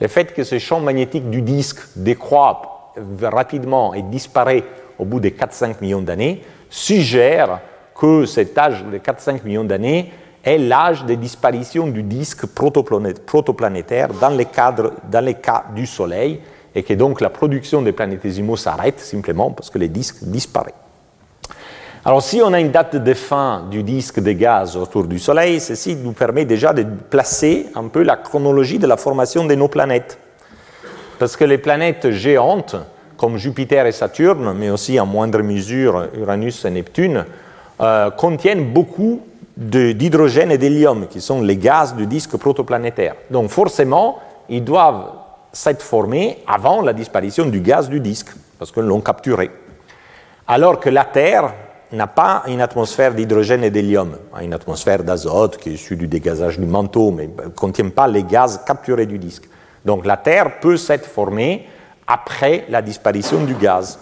Le 0.00 0.08
fait 0.08 0.34
que 0.34 0.44
ce 0.44 0.58
champ 0.58 0.80
magnétique 0.80 1.30
du 1.30 1.42
disque 1.42 1.80
décroît 1.96 2.92
rapidement 3.22 3.94
et 3.94 4.02
disparaît 4.02 4.64
au 4.98 5.04
bout 5.04 5.20
de 5.20 5.28
4-5 5.28 5.76
millions 5.80 6.02
d'années 6.02 6.42
suggère 6.70 7.60
que 7.98 8.26
cet 8.26 8.56
âge 8.58 8.84
de 8.84 8.98
4-5 8.98 9.44
millions 9.44 9.64
d'années 9.64 10.12
est 10.44 10.58
l'âge 10.58 11.04
de 11.04 11.14
disparition 11.14 11.86
du 11.88 12.02
disque 12.02 12.46
protoplanétaire 12.46 14.08
dans 14.20 14.28
les, 14.28 14.46
dans 15.10 15.24
les 15.24 15.34
cas 15.34 15.64
du 15.74 15.86
Soleil 15.86 16.40
et 16.74 16.82
que 16.82 16.94
donc 16.94 17.20
la 17.20 17.30
production 17.30 17.82
des 17.82 17.92
planétésimaux 17.92 18.56
s'arrête 18.56 19.00
simplement 19.00 19.50
parce 19.50 19.70
que 19.70 19.78
le 19.78 19.88
disque 19.88 20.22
disparaît. 20.22 20.74
Alors 22.06 22.22
si 22.22 22.40
on 22.40 22.52
a 22.52 22.60
une 22.60 22.70
date 22.70 22.94
de 22.94 23.14
fin 23.14 23.64
du 23.68 23.82
disque 23.82 24.20
de 24.20 24.30
gaz 24.30 24.76
autour 24.76 25.08
du 25.08 25.18
Soleil, 25.18 25.58
ceci 25.58 25.96
nous 25.96 26.12
permet 26.12 26.44
déjà 26.44 26.72
de 26.72 26.84
placer 26.84 27.66
un 27.74 27.88
peu 27.88 28.04
la 28.04 28.14
chronologie 28.14 28.78
de 28.78 28.86
la 28.86 28.96
formation 28.96 29.44
de 29.44 29.56
nos 29.56 29.66
planètes. 29.66 30.16
Parce 31.18 31.36
que 31.36 31.42
les 31.42 31.58
planètes 31.58 32.12
géantes, 32.12 32.76
comme 33.16 33.38
Jupiter 33.38 33.86
et 33.86 33.90
Saturne, 33.90 34.54
mais 34.56 34.70
aussi 34.70 35.00
en 35.00 35.06
moindre 35.06 35.42
mesure 35.42 36.06
Uranus 36.16 36.64
et 36.64 36.70
Neptune, 36.70 37.24
euh, 37.80 38.12
contiennent 38.12 38.72
beaucoup 38.72 39.22
d'hydrogène 39.56 40.52
et 40.52 40.58
d'hélium, 40.58 41.08
qui 41.08 41.20
sont 41.20 41.42
les 41.42 41.56
gaz 41.56 41.96
du 41.96 42.06
disque 42.06 42.36
protoplanétaire. 42.36 43.16
Donc 43.32 43.50
forcément, 43.50 44.20
ils 44.48 44.62
doivent 44.62 45.10
s'être 45.52 45.82
formés 45.82 46.38
avant 46.46 46.82
la 46.82 46.92
disparition 46.92 47.46
du 47.46 47.58
gaz 47.58 47.88
du 47.88 47.98
disque, 47.98 48.30
parce 48.60 48.70
qu'ils 48.70 48.84
l'ont 48.84 49.00
capturé. 49.00 49.50
Alors 50.46 50.78
que 50.78 50.88
la 50.88 51.04
Terre 51.04 51.52
n'a 51.92 52.06
pas 52.06 52.42
une 52.48 52.60
atmosphère 52.60 53.14
d'hydrogène 53.14 53.64
et 53.64 53.70
d'hélium, 53.70 54.16
une 54.42 54.52
atmosphère 54.52 55.04
d'azote 55.04 55.56
qui 55.56 55.70
est 55.70 55.74
issue 55.74 55.96
du 55.96 56.08
dégazage 56.08 56.58
du 56.58 56.66
manteau, 56.66 57.10
mais 57.10 57.28
ne 57.28 57.48
contient 57.48 57.90
pas 57.90 58.08
les 58.08 58.24
gaz 58.24 58.60
capturés 58.66 59.06
du 59.06 59.18
disque. 59.18 59.48
Donc 59.84 60.04
la 60.04 60.16
Terre 60.16 60.58
peut 60.60 60.76
s'être 60.76 61.06
formée 61.06 61.66
après 62.06 62.64
la 62.68 62.82
disparition 62.82 63.44
du 63.44 63.54
gaz. 63.54 64.00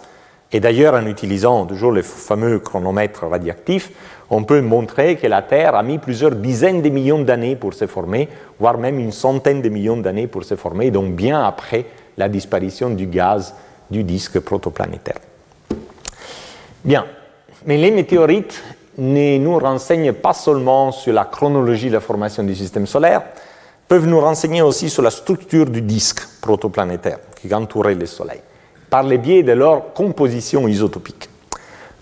Et 0.53 0.61
d'ailleurs, 0.61 0.94
en 0.94 1.07
utilisant 1.07 1.66
toujours 1.66 1.92
le 1.92 2.03
fameux 2.03 2.59
chronomètre 2.61 3.27
radioactif, 3.27 3.90
on 4.31 4.44
peut 4.44 4.61
montrer 4.61 5.16
que 5.16 5.27
la 5.27 5.42
Terre 5.42 5.75
a 5.75 5.83
mis 5.83 5.99
plusieurs 5.99 6.31
dizaines 6.31 6.81
de 6.81 6.88
millions 6.88 7.23
d'années 7.23 7.57
pour 7.57 7.75
se 7.75 7.87
former, 7.87 8.29
voire 8.59 8.79
même 8.79 8.99
une 8.99 9.12
centaine 9.12 9.62
de 9.62 9.68
millions 9.68 9.97
d'années 9.97 10.27
pour 10.27 10.44
se 10.44 10.55
former, 10.55 10.90
donc 10.90 11.14
bien 11.14 11.44
après 11.44 11.87
la 12.16 12.29
disparition 12.29 12.90
du 12.90 13.07
gaz 13.07 13.55
du 13.90 14.05
disque 14.05 14.38
protoplanétaire. 14.40 15.18
Bien, 16.85 17.05
mais 17.66 17.77
les 17.77 17.90
météorites 17.90 18.62
ne 18.98 19.38
nous 19.38 19.59
renseignent 19.59 20.12
pas 20.12 20.33
seulement 20.33 20.92
sur 20.92 21.12
la 21.12 21.24
chronologie 21.24 21.88
de 21.88 21.94
la 21.94 22.00
formation 22.00 22.42
du 22.42 22.55
système 22.55 22.87
solaire, 22.87 23.22
peuvent 23.88 24.07
nous 24.07 24.20
renseigner 24.20 24.62
aussi 24.62 24.88
sur 24.88 25.03
la 25.03 25.11
structure 25.11 25.66
du 25.66 25.83
disque 25.83 26.27
protoplanétaire 26.40 27.18
qui 27.40 27.53
entourait 27.53 27.94
le 27.94 28.07
Soleil, 28.07 28.40
par 28.88 29.03
le 29.03 29.16
biais 29.16 29.42
de 29.42 29.53
leur 29.53 29.92
composition 29.92 30.66
isotopique. 30.68 31.29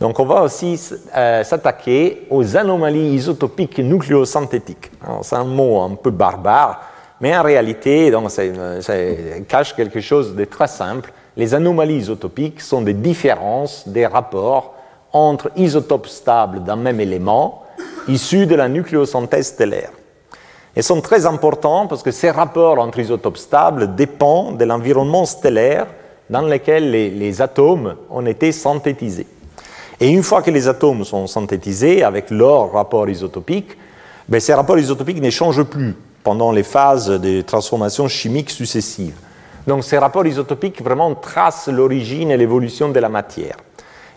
Donc 0.01 0.19
on 0.19 0.25
va 0.25 0.43
aussi 0.43 0.81
euh, 1.17 1.45
s'attaquer 1.45 2.27
aux 2.31 2.57
anomalies 2.57 3.15
isotopiques 3.15 3.79
nucléosynthétiques. 3.79 4.91
C'est 5.23 5.37
un 5.37 5.45
mot 5.45 5.81
un 5.81 5.95
peu 5.95 6.11
barbare, 6.11 6.83
mais 7.21 7.37
en 7.37 7.43
réalité, 7.43 8.11
donc, 8.11 8.31
ça, 8.31 8.43
cache 9.49 9.77
quelque 9.77 10.01
chose 10.01 10.35
de 10.35 10.45
très 10.45 10.67
simple. 10.67 11.13
Les 11.37 11.55
anomalies 11.55 11.99
isotopiques 11.99 12.61
sont 12.61 12.83
des 12.83 12.95
différences 12.95 13.87
des 13.87 14.07
rapports 14.07 14.75
entre 15.13 15.51
isotopes 15.57 16.07
stables 16.07 16.63
d'un 16.63 16.77
même 16.77 17.01
élément 17.01 17.63
issus 18.09 18.47
de 18.47 18.55
la 18.55 18.69
nucléosynthèse 18.69 19.49
stellaire. 19.49 19.91
Ils 20.77 20.83
sont 20.83 21.01
très 21.01 21.27
importants 21.27 21.87
parce 21.87 22.03
que 22.03 22.11
ces 22.11 22.31
rapports 22.31 22.79
entre 22.79 22.99
isotopes 22.99 23.37
stables 23.37 23.95
dépendent 23.95 24.57
de 24.57 24.65
l'environnement 24.65 25.27
stellaire 25.27 25.87
dans 26.31 26.43
lequel 26.43 26.91
les, 26.91 27.43
atomes 27.43 27.97
ont 28.11 28.25
été 28.25 28.53
synthétisés. 28.53 29.27
Et 30.01 30.09
une 30.09 30.23
fois 30.23 30.41
que 30.41 30.51
les 30.51 30.67
atomes 30.67 31.05
sont 31.05 31.27
synthétisés 31.27 32.03
avec 32.03 32.31
leur 32.31 32.73
rapport 32.73 33.09
isotopique, 33.09 33.77
ben, 34.29 34.41
ces 34.41 34.55
rapports 34.55 34.79
isotopiques 34.79 35.21
ne 35.21 35.31
changent 35.31 35.65
plus 35.65 35.95
pendant 36.25 36.53
les 36.53 36.63
phases 36.63 37.09
de 37.09 37.43
transformation 37.43 38.09
chimique 38.09 38.51
successives. 38.51 39.17
Donc 39.67 39.85
ces 39.85 39.99
rapports 39.99 40.27
isotopiques 40.27 40.83
vraiment 40.83 41.15
tracent 41.15 41.69
l'origine 41.69 42.31
et 42.31 42.37
l'évolution 42.37 42.89
de 42.89 42.99
la 42.99 43.11
matière 43.11 43.57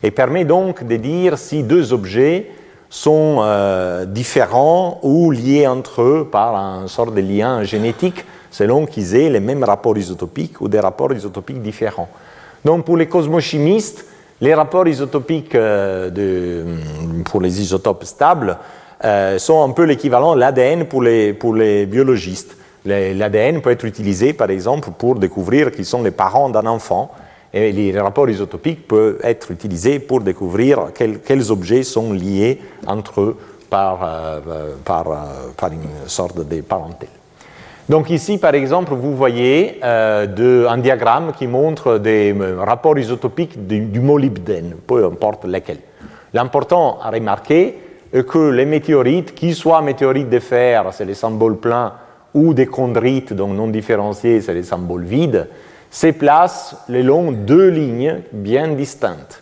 et 0.05 0.11
permet 0.11 0.45
donc 0.45 0.83
de 0.83 0.97
dire 0.97 1.39
si 1.39 1.63
deux 1.63 1.91
objets 1.91 2.51
sont 2.91 3.37
euh, 3.39 4.05
différents 4.05 4.99
ou 5.01 5.31
liés 5.31 5.65
entre 5.65 6.03
eux 6.03 6.29
par 6.31 6.55
un 6.55 6.87
sort 6.87 7.11
de 7.11 7.21
lien 7.21 7.63
génétique 7.63 8.23
selon 8.51 8.85
qu'ils 8.85 9.15
aient 9.15 9.31
les 9.31 9.39
mêmes 9.39 9.63
rapports 9.63 9.97
isotopiques 9.97 10.61
ou 10.61 10.67
des 10.67 10.79
rapports 10.79 11.11
isotopiques 11.11 11.61
différents. 11.61 12.07
Donc 12.63 12.85
pour 12.85 12.97
les 12.97 13.07
cosmochimistes, 13.07 14.05
les 14.41 14.53
rapports 14.53 14.87
isotopiques 14.87 15.55
euh, 15.55 16.11
de, 16.11 16.63
pour 17.23 17.41
les 17.41 17.59
isotopes 17.59 18.03
stables 18.03 18.59
euh, 19.03 19.39
sont 19.39 19.63
un 19.63 19.71
peu 19.71 19.85
l'équivalent 19.85 20.35
de 20.35 20.39
l'ADN 20.39 20.85
pour 20.85 21.01
les, 21.01 21.33
pour 21.33 21.55
les 21.55 21.87
biologistes. 21.87 22.55
L'ADN 22.85 23.61
peut 23.61 23.71
être 23.71 23.85
utilisé, 23.85 24.33
par 24.33 24.51
exemple, 24.51 24.89
pour 24.95 25.15
découvrir 25.15 25.71
qui 25.71 25.83
sont 25.83 26.03
les 26.03 26.11
parents 26.11 26.51
d'un 26.51 26.67
enfant. 26.67 27.11
Et 27.55 27.71
les 27.71 27.97
rapports 27.99 28.29
isotopiques 28.29 28.87
peuvent 28.87 29.17
être 29.23 29.49
utilisés 29.49 29.99
pour 29.99 30.21
découvrir 30.21 30.89
quels, 30.93 31.51
objets 31.51 31.83
sont 31.83 32.11
liés 32.11 32.59
entre 32.85 33.21
eux 33.21 33.37
par, 33.69 33.99
euh, 34.03 34.75
par, 34.83 35.05
par 35.57 35.71
une 35.71 36.07
sorte 36.07 36.45
de 36.45 36.61
parenté. 36.61 37.07
Donc 37.87 38.09
ici, 38.09 38.39
par 38.39 38.55
exemple, 38.55 38.95
vous 38.95 39.15
voyez 39.15 39.79
euh, 39.83 40.67
un 40.67 40.77
diagramme 40.79 41.33
qui 41.37 41.45
montre 41.45 41.99
des 41.99 42.33
euh, 42.33 42.57
rapports 42.59 42.97
isotopiques 42.97 43.67
du, 43.67 43.99
molybdène, 43.99 44.75
peu 44.87 45.05
importe 45.05 45.45
lesquels. 45.45 45.81
L'important 46.33 46.97
à 47.01 47.11
remarquer 47.11 47.75
est 48.11 48.27
que 48.27 48.49
les 48.49 48.65
météorites, 48.65 49.35
qu'ils 49.35 49.53
soient 49.53 49.83
météorites 49.83 50.29
de 50.29 50.39
fer, 50.39 50.87
c'est 50.93 51.05
les 51.05 51.13
symboles 51.13 51.57
pleins, 51.57 51.93
ou 52.33 52.55
des 52.55 52.65
chondrites, 52.65 53.33
donc 53.33 53.55
non 53.55 53.67
différenciés, 53.67 54.41
c'est 54.41 54.53
les 54.55 54.63
symboles 54.63 55.03
vides, 55.03 55.47
se 55.95 56.07
placent 56.07 56.75
le 56.89 57.01
long 57.01 57.31
de 57.31 57.37
deux 57.37 57.69
lignes 57.69 58.19
bien 58.33 58.67
distinctes. 58.67 59.41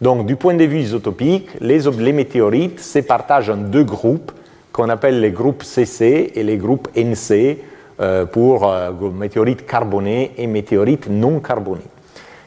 Donc, 0.00 0.24
du 0.24 0.34
point 0.34 0.54
de 0.54 0.64
vue 0.64 0.78
isotopique, 0.78 1.50
les, 1.60 2.12
météorites 2.14 2.80
se 2.80 3.00
partagent 3.00 3.50
en 3.50 3.58
deux 3.58 3.84
groupes 3.84 4.32
qu'on 4.72 4.88
appelle 4.88 5.20
les 5.20 5.30
groupes 5.30 5.62
CC 5.62 6.32
et 6.34 6.42
les 6.42 6.56
groupes 6.56 6.88
NC, 6.96 7.58
euh, 8.00 8.24
pour 8.24 8.66
euh, 8.66 8.90
météorites 9.14 9.66
carbonés 9.66 10.32
et 10.38 10.46
météorites 10.46 11.10
non 11.10 11.38
carbonés. 11.38 11.82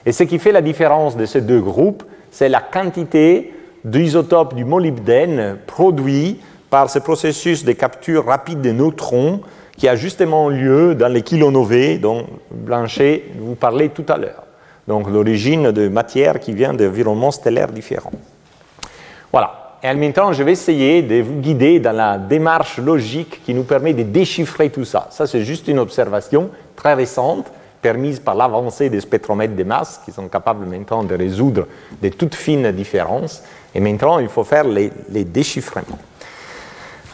Et 0.03 0.13
ce 0.13 0.23
qui 0.23 0.39
fait 0.39 0.51
la 0.51 0.63
différence 0.63 1.15
de 1.15 1.27
ces 1.27 1.41
deux 1.41 1.61
groupes, 1.61 2.01
c'est 2.31 2.49
la 2.49 2.59
quantité 2.59 3.53
d'isotopes 3.85 4.55
du 4.55 4.65
molybdène 4.65 5.59
produit 5.67 6.39
par 6.71 6.89
ce 6.89 6.97
processus 6.97 7.65
de 7.65 7.73
capture 7.73 8.25
rapide 8.25 8.61
des 8.61 8.73
neutrons 8.73 9.41
qui 9.77 9.87
a 9.87 9.95
justement 9.95 10.49
lieu 10.49 10.95
dans 10.95 11.07
les 11.07 11.21
kilonovés 11.21 11.97
dont 11.97 12.25
Blanchet 12.51 13.23
vous 13.39 13.55
parlait 13.55 13.89
tout 13.89 14.05
à 14.07 14.17
l'heure. 14.17 14.43
Donc 14.87 15.09
l'origine 15.09 15.71
de 15.71 15.87
matière 15.87 16.39
qui 16.39 16.53
vient 16.53 16.73
d'environnements 16.73 17.31
stellaires 17.31 17.71
différents. 17.71 18.11
Voilà. 19.31 19.59
Et 19.81 19.89
en 19.89 19.95
même 19.95 20.13
temps, 20.13 20.31
je 20.31 20.43
vais 20.43 20.53
essayer 20.53 21.01
de 21.01 21.21
vous 21.21 21.41
guider 21.41 21.79
dans 21.79 21.91
la 21.91 22.17
démarche 22.17 22.77
logique 22.77 23.43
qui 23.43 23.53
nous 23.53 23.63
permet 23.63 23.93
de 23.93 24.03
déchiffrer 24.03 24.69
tout 24.69 24.85
ça. 24.85 25.07
Ça, 25.09 25.27
c'est 25.27 25.43
juste 25.43 25.67
une 25.67 25.79
observation 25.79 26.49
très 26.75 26.93
récente, 26.93 27.51
permise 27.81 28.21
par 28.21 28.35
l'avancée 28.35 28.89
des 28.89 29.01
spectromètres 29.01 29.55
de 29.55 29.63
masse, 29.65 29.99
qui 30.05 30.13
sont 30.13 30.29
capables 30.29 30.65
maintenant 30.65 31.03
de 31.03 31.15
résoudre 31.15 31.67
de 32.01 32.07
toutes 32.07 32.35
fines 32.35 32.71
différences. 32.71 33.43
Et 33.75 33.81
maintenant, 33.81 34.19
il 34.19 34.29
faut 34.29 34.45
faire 34.45 34.63
les 34.63 35.23
déchiffrements. 35.25 35.99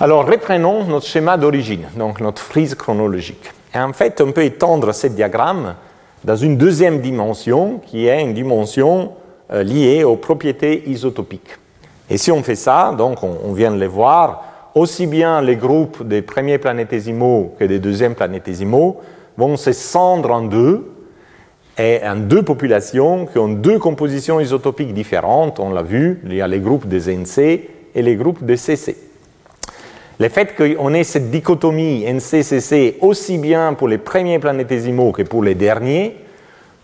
Alors, 0.01 0.25
reprenons 0.25 0.85
notre 0.85 1.07
schéma 1.07 1.35
d'origine, 1.35 1.85
donc 1.97 2.21
notre 2.21 2.41
frise 2.41 2.73
chronologique. 2.73 3.51
Et 3.75 3.79
en 3.79 3.91
fait, 3.91 4.21
on 4.21 4.31
peut 4.31 4.45
étendre 4.45 4.93
ce 4.93 5.07
diagramme 5.07 5.75
dans 6.23 6.37
une 6.37 6.55
deuxième 6.55 7.01
dimension, 7.01 7.81
qui 7.85 8.07
est 8.07 8.21
une 8.21 8.33
dimension 8.33 9.11
euh, 9.51 9.61
liée 9.61 10.05
aux 10.05 10.15
propriétés 10.15 10.89
isotopiques. 10.89 11.57
Et 12.09 12.17
si 12.17 12.31
on 12.31 12.41
fait 12.43 12.55
ça, 12.55 12.95
donc 12.97 13.23
on, 13.23 13.51
vient 13.51 13.71
de 13.71 13.77
les 13.77 13.87
voir, 13.87 14.71
aussi 14.73 15.05
bien 15.05 15.41
les 15.41 15.57
groupes 15.57 16.07
des 16.07 16.21
premiers 16.21 16.59
planétésimaux 16.59 17.53
que 17.59 17.65
des 17.65 17.79
deuxièmes 17.79 18.15
planétésimaux 18.15 19.01
vont 19.37 19.57
se 19.57 19.73
cendre 19.73 20.31
en 20.31 20.43
deux, 20.43 20.93
et 21.77 21.99
en 22.05 22.15
deux 22.15 22.43
populations 22.43 23.25
qui 23.25 23.37
ont 23.37 23.49
deux 23.49 23.79
compositions 23.79 24.39
isotopiques 24.39 24.93
différentes. 24.93 25.59
On 25.59 25.71
l'a 25.71 25.83
vu, 25.83 26.21
il 26.23 26.35
y 26.35 26.41
a 26.41 26.47
les 26.47 26.59
groupes 26.61 26.87
des 26.87 27.13
NC 27.13 27.37
et 27.93 28.01
les 28.01 28.15
groupes 28.15 28.45
des 28.45 28.55
CC. 28.55 29.08
Le 30.19 30.27
fait 30.27 30.53
qu'on 30.53 30.93
ait 30.93 31.05
cette 31.05 31.31
dichotomie 31.31 32.03
NC-CC 32.03 32.97
aussi 32.99 33.37
bien 33.37 33.73
pour 33.73 33.87
les 33.87 33.97
premiers 33.97 34.37
planétésimaux 34.37 35.13
que 35.13 35.21
pour 35.21 35.41
les 35.41 35.55
derniers 35.55 36.17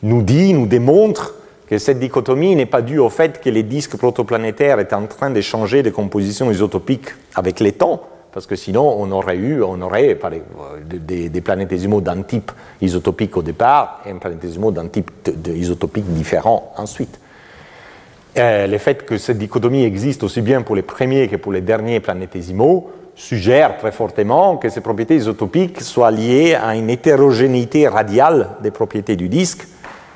nous 0.04 0.21
dit, 0.21 0.54
nous 0.54 0.67
démontre 0.67 1.36
que 1.67 1.78
cette 1.78 2.00
dichotomie 2.00 2.56
n'est 2.56 2.65
pas 2.65 2.82
due 2.82 3.00
au 3.00 3.10
fait 3.10 3.41
que 3.41 3.50
les 3.50 3.63
disques 3.63 3.98
protoplanétaires 3.98 4.80
étaient 4.80 4.95
en 4.95 5.08
train 5.08 5.32
de 5.32 5.41
changer 5.41 5.84
de 5.84 5.89
composition 5.89 6.50
isotopique 6.50 7.10
avec 7.34 7.60
les 7.60 7.74
temps, 7.74 8.04
parce 8.32 8.45
que 8.45 8.56
sinon 8.56 8.95
on 8.98 9.12
aurait 9.12 9.36
eu, 9.36 9.62
on 9.62 9.82
aurait 9.82 10.17
des, 10.86 11.28
des 11.28 11.41
planétésimaux 11.41 12.00
d'un 12.00 12.21
type 12.21 12.54
isotopique 12.82 13.36
au 13.36 13.41
départ 13.41 14.02
et 14.06 14.12
un 14.12 14.17
planétésimaux 14.17 14.71
d'un 14.71 14.88
type 14.88 15.12
isotopique 15.45 16.06
différent 16.13 16.71
ensuite. 16.78 17.19
Euh, 18.38 18.67
le 18.67 18.78
fait 18.78 19.06
que 19.06 19.17
cette 19.17 19.38
dichotomie 19.38 19.84
existe 19.84 20.24
aussi 20.24 20.41
bien 20.41 20.62
pour 20.62 20.76
les 20.76 20.82
premiers 20.84 21.28
que 21.28 21.36
pour 21.36 21.52
les 21.52 21.62
derniers 21.62 22.00
planétésimaux 22.00 22.91
suggère 23.15 23.78
très 23.78 23.91
fortement 23.91 24.58
que 24.58 24.69
ces 24.69 24.82
propriétés 24.82 25.15
isotopiques 25.15 25.82
soient 25.82 26.12
liées 26.12 26.54
à 26.54 26.75
une 26.75 26.89
hétérogénéité 26.89 27.88
radiale 27.88 28.49
des 28.62 28.71
propriétés 28.71 29.15
du 29.15 29.30
disque 29.30 29.65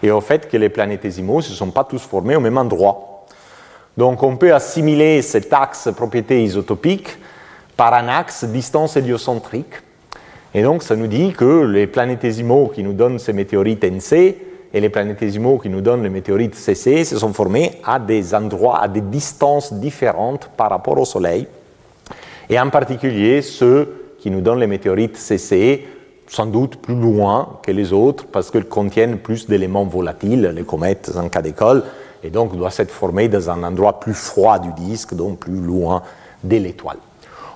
et 0.04 0.12
au 0.12 0.22
fait 0.22 0.50
que 0.50 0.58
les 0.58 0.70
planétésimaux 0.70 1.38
ne 1.38 1.44
se 1.44 1.54
sont 1.54 1.72
pas 1.72 1.86
tous 1.86 2.02
formés 2.02 2.36
au 2.36 2.40
même 2.42 2.58
endroit. 2.58 3.26
Donc 3.98 4.22
on 4.24 4.38
peut 4.38 4.54
assimiler 4.54 5.22
cet 5.22 5.52
axe 5.54 5.90
propriété 5.96 6.44
isotopique 6.44 7.18
par 7.76 7.94
un 7.94 8.08
axe 8.08 8.44
distance 8.44 8.98
héliocentrique. 8.98 9.82
Et 10.54 10.64
donc 10.64 10.84
ça 10.84 10.96
nous 10.96 11.08
dit 11.08 11.34
que 11.34 11.64
les 11.66 11.88
planétésimaux 11.88 12.68
qui 12.68 12.84
nous 12.84 12.94
donnent 12.94 13.20
ces 13.20 13.34
météorites 13.34 13.84
NC 13.84 14.36
et 14.74 14.80
les 14.80 14.90
planétésimaux 14.90 15.58
qui 15.58 15.70
nous 15.70 15.82
donnent 15.82 16.04
les 16.04 16.10
météorites 16.10 16.56
CC 16.56 17.04
se 17.04 17.18
sont 17.18 17.34
formés 17.34 17.80
à 17.84 18.00
des 18.00 18.36
endroits, 18.36 18.82
à 18.82 18.88
des 18.88 19.02
distances 19.02 19.74
différentes 19.74 20.50
par 20.58 20.70
rapport 20.70 20.98
au 21.00 21.06
Soleil. 21.06 21.48
Et 22.50 22.60
en 22.60 22.70
particulier 22.70 23.42
ceux 23.42 24.16
qui 24.20 24.32
nous 24.32 24.42
donnent 24.42 24.60
les 24.60 24.68
météorites 24.68 25.18
CC 25.18 25.86
sans 26.28 26.46
doute 26.46 26.78
plus 26.78 26.96
loin 26.96 27.60
que 27.64 27.72
les 27.72 27.94
autres 27.94 28.26
parce 28.28 28.52
qu'elles 28.52 28.68
contiennent 28.68 29.18
plus 29.18 29.48
d'éléments 29.48 29.86
volatiles, 29.86 30.52
les 30.56 30.64
comètes 30.64 31.12
en 31.16 31.30
cas 31.30 31.42
d'école, 31.42 31.84
et 32.24 32.30
donc 32.30 32.56
doivent 32.56 32.74
s'être 32.74 32.92
formées 32.92 33.28
dans 33.30 33.50
un 33.50 33.64
endroit 33.64 34.00
plus 34.00 34.14
froid 34.14 34.60
du 34.60 34.72
disque, 34.74 35.14
donc 35.14 35.40
plus 35.40 35.60
loin 35.60 36.02
de 36.44 36.58
l'étoile. 36.58 36.98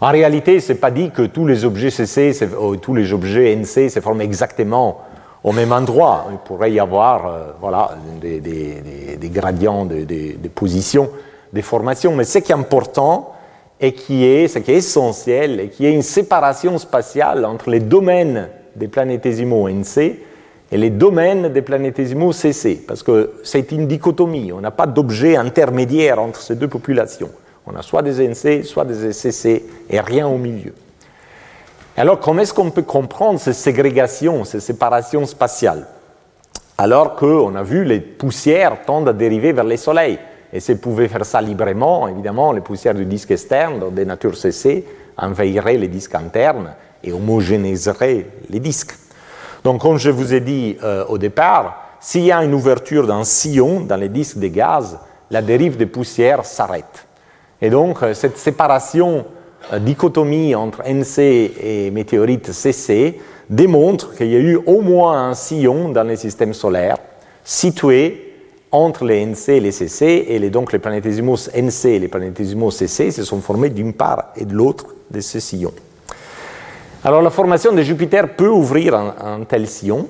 En 0.01 0.11
réalité, 0.11 0.59
ce 0.59 0.73
n'est 0.73 0.79
pas 0.79 0.91
dit 0.91 1.11
que 1.11 1.21
tous 1.23 1.45
les 1.45 1.65
objets 1.65 1.89
CC, 1.89 2.37
euh, 2.41 2.75
tous 2.75 2.93
les 2.93 3.13
objets 3.13 3.55
NC 3.55 3.89
se 3.89 3.99
forment 4.01 4.21
exactement 4.21 5.01
au 5.43 5.51
même 5.51 5.71
endroit. 5.71 6.25
Il 6.31 6.37
pourrait 6.39 6.71
y 6.71 6.79
avoir 6.79 7.27
euh, 7.27 7.43
voilà, 7.59 7.91
des, 8.21 8.39
des, 8.39 9.29
gradients 9.29 9.85
de, 9.85 10.03
de, 10.03 10.47
position 10.49 11.09
des 11.51 11.61
formations, 11.61 12.15
mais 12.15 12.23
ce 12.23 12.39
qui 12.39 12.51
est 12.51 12.55
important 12.55 13.32
et 13.83 13.91
qui 13.91 14.23
est, 14.23 14.47
ce 14.47 14.59
qui 14.59 14.71
est 14.71 14.77
essentiel, 14.77 15.59
et 15.59 15.67
qui 15.67 15.85
est 15.85 15.91
une 15.91 16.03
séparation 16.03 16.77
spatiale 16.77 17.43
entre 17.43 17.69
les 17.69 17.81
domaines 17.81 18.47
des 18.77 18.87
planétésimaux 18.87 19.67
NC 19.67 19.97
et 20.71 20.77
les 20.77 20.89
domaines 20.89 21.49
des 21.49 21.61
planétésimaux 21.61 22.31
CC, 22.31 22.81
parce 22.87 23.03
que 23.03 23.33
c'est 23.43 23.73
une 23.73 23.85
dichotomie, 23.85 24.53
on 24.53 24.61
n'a 24.61 24.71
pas 24.71 24.87
d'objet 24.87 25.35
intermédiaire 25.35 26.19
entre 26.19 26.39
ces 26.39 26.55
deux 26.55 26.69
populations. 26.69 27.29
On 27.67 27.75
a 27.75 27.81
soit 27.81 28.01
des 28.01 28.25
NC, 28.25 28.63
soit 28.63 28.85
des 28.85 29.11
CC, 29.11 29.65
et 29.89 29.99
rien 29.99 30.29
au 30.29 30.37
milieu. 30.37 30.73
Alors, 31.97 32.21
comment 32.21 32.41
est-ce 32.41 32.53
qu'on 32.53 32.71
peut 32.71 32.83
comprendre 32.83 33.37
ces 33.37 33.53
ségrégations, 33.53 34.45
ces 34.45 34.61
séparations 34.61 35.25
spatiales? 35.25 35.87
Alors 36.77 37.15
qu'on 37.15 37.53
a 37.53 37.63
vu 37.63 37.83
les 37.83 37.99
poussières 37.99 38.85
tendent 38.85 39.09
à 39.09 39.13
dériver 39.13 39.51
vers 39.51 39.65
les 39.65 39.77
soleils. 39.77 40.19
Et 40.53 40.59
si 40.59 40.75
pouvaient 40.75 41.07
faire 41.07 41.25
ça 41.25 41.41
librement, 41.41 42.07
évidemment, 42.07 42.51
les 42.51 42.61
poussières 42.61 42.93
du 42.93 43.05
disque 43.05 43.31
externe, 43.31 43.91
des 43.91 44.05
natures 44.05 44.37
CC, 44.37 44.85
envahiraient 45.17 45.77
les 45.77 45.87
disques 45.87 46.13
internes 46.13 46.75
et 47.03 47.11
homogénéiserait 47.11 48.27
les 48.49 48.59
disques. 48.59 48.95
Donc, 49.63 49.81
comme 49.81 49.97
je 49.97 50.11
vous 50.11 50.33
ai 50.33 50.41
dit 50.41 50.77
euh, 50.83 51.05
au 51.07 51.17
départ, 51.17 51.97
s'il 51.99 52.25
y 52.25 52.31
a 52.31 52.43
une 52.43 52.53
ouverture 52.53 53.07
d'un 53.07 53.23
sillon 53.23 53.81
dans 53.81 53.95
les 53.95 54.09
disques 54.09 54.37
de 54.37 54.47
gaz, 54.47 54.99
la 55.31 55.41
dérive 55.41 55.75
des 55.75 55.87
poussières 55.87 56.45
s'arrête. 56.45 57.07
Et 57.59 57.71
donc, 57.71 58.03
euh, 58.03 58.13
cette 58.13 58.37
séparation, 58.37 59.25
euh, 59.71 59.79
dichotomie 59.79 60.53
entre 60.53 60.83
NC 60.85 61.17
et 61.19 61.89
météorite 61.91 62.51
CC 62.51 63.19
démontre 63.49 64.15
qu'il 64.15 64.27
y 64.27 64.35
a 64.35 64.39
eu 64.39 64.59
au 64.67 64.81
moins 64.81 65.29
un 65.29 65.33
sillon 65.33 65.89
dans 65.89 66.03
le 66.03 66.15
système 66.15 66.53
solaire 66.53 66.97
situé 67.43 68.32
entre 68.73 69.05
les 69.05 69.23
NC 69.23 69.49
et 69.49 69.59
les 69.59 69.71
CC, 69.71 70.25
et 70.27 70.49
donc 70.49 70.73
les 70.73 70.79
planétésimaux 70.79 71.35
NC 71.35 71.85
et 71.85 71.99
les 71.99 72.07
planétésimaux 72.07 72.71
CC 72.71 73.11
se 73.11 73.23
sont 73.23 73.39
formés 73.39 73.69
d'une 73.69 73.93
part 73.93 74.33
et 74.35 74.45
de 74.45 74.53
l'autre 74.53 74.87
de 75.11 75.21
ce 75.21 75.39
sillon. 75.39 75.71
Alors 77.03 77.21
la 77.21 77.29
formation 77.29 77.71
de 77.71 77.83
Jupiter 77.83 78.35
peut 78.35 78.47
ouvrir 78.47 78.95
un, 78.95 79.43
tel 79.47 79.67
sillon, 79.67 80.07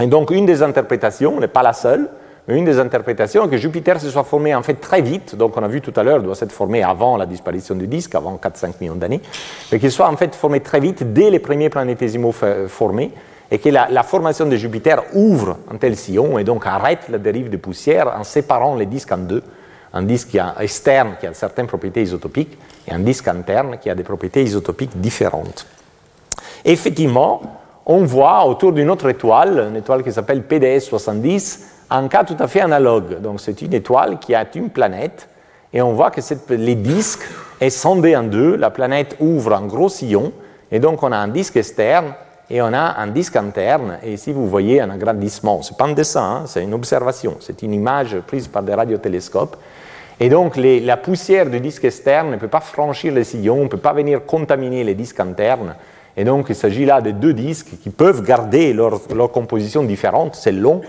et 0.00 0.08
donc 0.08 0.32
une 0.32 0.46
des 0.46 0.64
interprétations, 0.64 1.38
n'est 1.38 1.46
pas 1.46 1.62
la 1.62 1.72
seule, 1.72 2.10
mais 2.48 2.58
une 2.58 2.64
des 2.64 2.80
interprétations 2.80 3.44
est 3.44 3.48
que 3.48 3.56
Jupiter 3.56 4.00
se 4.00 4.10
soit 4.10 4.24
formé 4.24 4.52
en 4.52 4.62
fait 4.64 4.74
très 4.74 5.00
vite, 5.00 5.36
donc 5.36 5.56
on 5.56 5.62
a 5.62 5.68
vu 5.68 5.80
tout 5.80 5.92
à 5.94 6.02
l'heure, 6.02 6.20
doit 6.22 6.34
s'être 6.34 6.52
formé 6.52 6.82
avant 6.82 7.16
la 7.16 7.26
disparition 7.26 7.76
du 7.76 7.86
disque, 7.86 8.16
avant 8.16 8.36
4-5 8.36 8.72
millions 8.80 8.96
d'années, 8.96 9.20
mais 9.70 9.78
qu'il 9.78 9.92
soit 9.92 10.08
en 10.08 10.16
fait 10.16 10.34
formé 10.34 10.58
très 10.58 10.80
vite 10.80 11.12
dès 11.12 11.30
les 11.30 11.38
premiers 11.38 11.70
planétésimaux 11.70 12.34
formés, 12.66 13.12
et 13.50 13.58
que 13.58 13.68
la, 13.68 14.02
formation 14.02 14.46
de 14.46 14.56
Jupiter 14.56 15.02
ouvre 15.14 15.58
un 15.72 15.76
tel 15.76 15.96
sillon 15.96 16.38
et 16.38 16.44
donc 16.44 16.66
arrête 16.66 17.08
la 17.08 17.18
dérive 17.18 17.48
de 17.48 17.56
poussière 17.56 18.12
en 18.18 18.24
séparant 18.24 18.74
les 18.74 18.86
disques 18.86 19.12
en 19.12 19.18
deux. 19.18 19.42
Un 19.92 20.02
disque 20.02 20.36
externe 20.60 21.14
qui 21.18 21.26
a 21.26 21.32
certaines 21.32 21.66
propriétés 21.66 22.02
isotopiques 22.02 22.58
et 22.86 22.92
un 22.92 22.98
disque 22.98 23.28
interne 23.28 23.78
qui 23.80 23.88
a 23.88 23.94
des 23.94 24.02
propriétés 24.02 24.42
isotopiques 24.42 25.00
différentes. 25.00 25.66
Effectivement, 26.64 27.40
on 27.86 28.04
voit 28.04 28.44
autour 28.46 28.72
d'une 28.72 28.90
autre 28.90 29.08
étoile, 29.08 29.68
une 29.70 29.76
étoile 29.76 30.02
qui 30.02 30.12
s'appelle 30.12 30.42
PDS 30.42 30.80
70, 30.80 31.66
un 31.90 32.08
cas 32.08 32.24
tout 32.24 32.36
à 32.40 32.48
fait 32.48 32.60
analogue. 32.60 33.20
Donc 33.20 33.40
c'est 33.40 33.62
une 33.62 33.72
étoile 33.72 34.18
qui 34.18 34.34
a 34.34 34.44
une 34.54 34.70
planète 34.70 35.28
et 35.72 35.80
on 35.80 35.92
voit 35.92 36.10
que 36.10 36.20
les 36.54 36.74
disques 36.74 37.26
est 37.60 37.70
scindé 37.70 38.16
en 38.16 38.24
deux. 38.24 38.56
La 38.56 38.70
planète 38.70 39.16
ouvre 39.20 39.54
un 39.54 39.66
gros 39.66 39.88
sillon 39.88 40.32
et 40.72 40.80
donc 40.80 41.02
on 41.04 41.12
a 41.12 41.16
un 41.16 41.28
disque 41.28 41.56
externe 41.56 42.14
et 42.48 42.62
on 42.62 42.72
a 42.72 43.00
un 43.00 43.08
disque 43.08 43.36
interne, 43.36 43.98
et 44.02 44.12
ici 44.12 44.32
vous 44.32 44.48
voyez 44.48 44.80
un 44.80 44.90
agrandissement. 44.90 45.62
Ce 45.62 45.72
n'est 45.72 45.76
pas 45.76 45.86
un 45.86 45.92
dessin, 45.92 46.22
hein, 46.22 46.42
c'est 46.46 46.62
une 46.62 46.74
observation, 46.74 47.36
c'est 47.40 47.62
une 47.62 47.74
image 47.74 48.18
prise 48.26 48.46
par 48.46 48.62
des 48.62 48.74
radiotélescopes. 48.74 49.56
Et 50.18 50.28
donc 50.28 50.56
la 50.56 50.96
poussière 50.96 51.50
du 51.50 51.60
disque 51.60 51.84
externe 51.84 52.30
ne 52.30 52.36
peut 52.36 52.48
pas 52.48 52.60
franchir 52.60 53.12
le 53.12 53.24
sillon, 53.24 53.64
ne 53.64 53.68
peut 53.68 53.76
pas 53.76 53.92
venir 53.92 54.24
contaminer 54.24 54.84
les 54.84 54.94
disques 54.94 55.20
internes. 55.20 55.74
Et 56.16 56.24
donc 56.24 56.46
il 56.48 56.54
s'agit 56.54 56.86
là 56.86 57.00
de 57.00 57.10
deux 57.10 57.34
disques 57.34 57.72
qui 57.82 57.90
peuvent 57.90 58.22
garder 58.22 58.72
leur, 58.72 59.00
composition 59.32 59.82
différente, 59.82 60.34
c'est 60.34 60.52
long. 60.52 60.80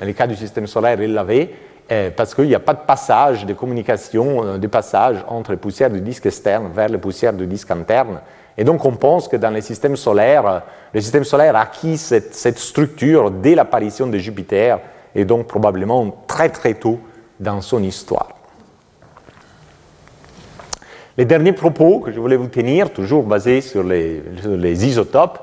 Dans 0.00 0.06
le 0.06 0.12
cas 0.12 0.26
du 0.26 0.36
système 0.36 0.66
solaire, 0.66 1.00
il 1.00 1.14
l'avait, 1.14 1.50
eh, 1.88 2.10
parce 2.14 2.34
qu'il 2.34 2.46
n'y 2.46 2.54
a 2.54 2.60
pas 2.60 2.74
de 2.74 2.80
passage 2.86 3.46
de 3.46 3.54
communication, 3.54 4.44
euh, 4.44 4.58
de 4.58 4.66
passage 4.66 5.24
entre 5.28 5.52
les 5.52 5.56
poussières 5.56 5.90
du 5.90 6.00
disque 6.00 6.26
externe 6.26 6.70
vers 6.74 6.88
les 6.88 6.98
poussières 6.98 7.32
du 7.32 7.46
disque 7.46 7.70
interne. 7.70 8.20
Et 8.56 8.64
donc 8.64 8.84
on 8.84 8.92
pense 8.92 9.28
que 9.28 9.36
dans 9.36 9.50
les 9.50 9.60
systèmes 9.60 9.96
solaires, 9.96 10.62
le 10.92 11.00
système 11.00 11.24
solaire 11.24 11.56
a 11.56 11.62
acquis 11.62 11.98
cette, 11.98 12.58
structure 12.58 13.30
dès 13.30 13.54
l'apparition 13.54 14.06
de 14.06 14.18
Jupiter, 14.18 14.78
et 15.14 15.24
donc 15.24 15.46
probablement 15.46 16.24
très 16.26 16.48
très 16.48 16.74
tôt 16.74 17.00
dans 17.40 17.60
son 17.60 17.82
histoire. 17.82 18.28
Les 21.16 21.24
derniers 21.24 21.52
propos 21.52 22.00
que 22.00 22.10
je 22.10 22.18
voulais 22.18 22.36
vous 22.36 22.48
tenir, 22.48 22.92
toujours 22.92 23.22
basés 23.22 23.60
sur 23.60 23.84
les, 23.84 24.22
isotopes, 24.86 25.40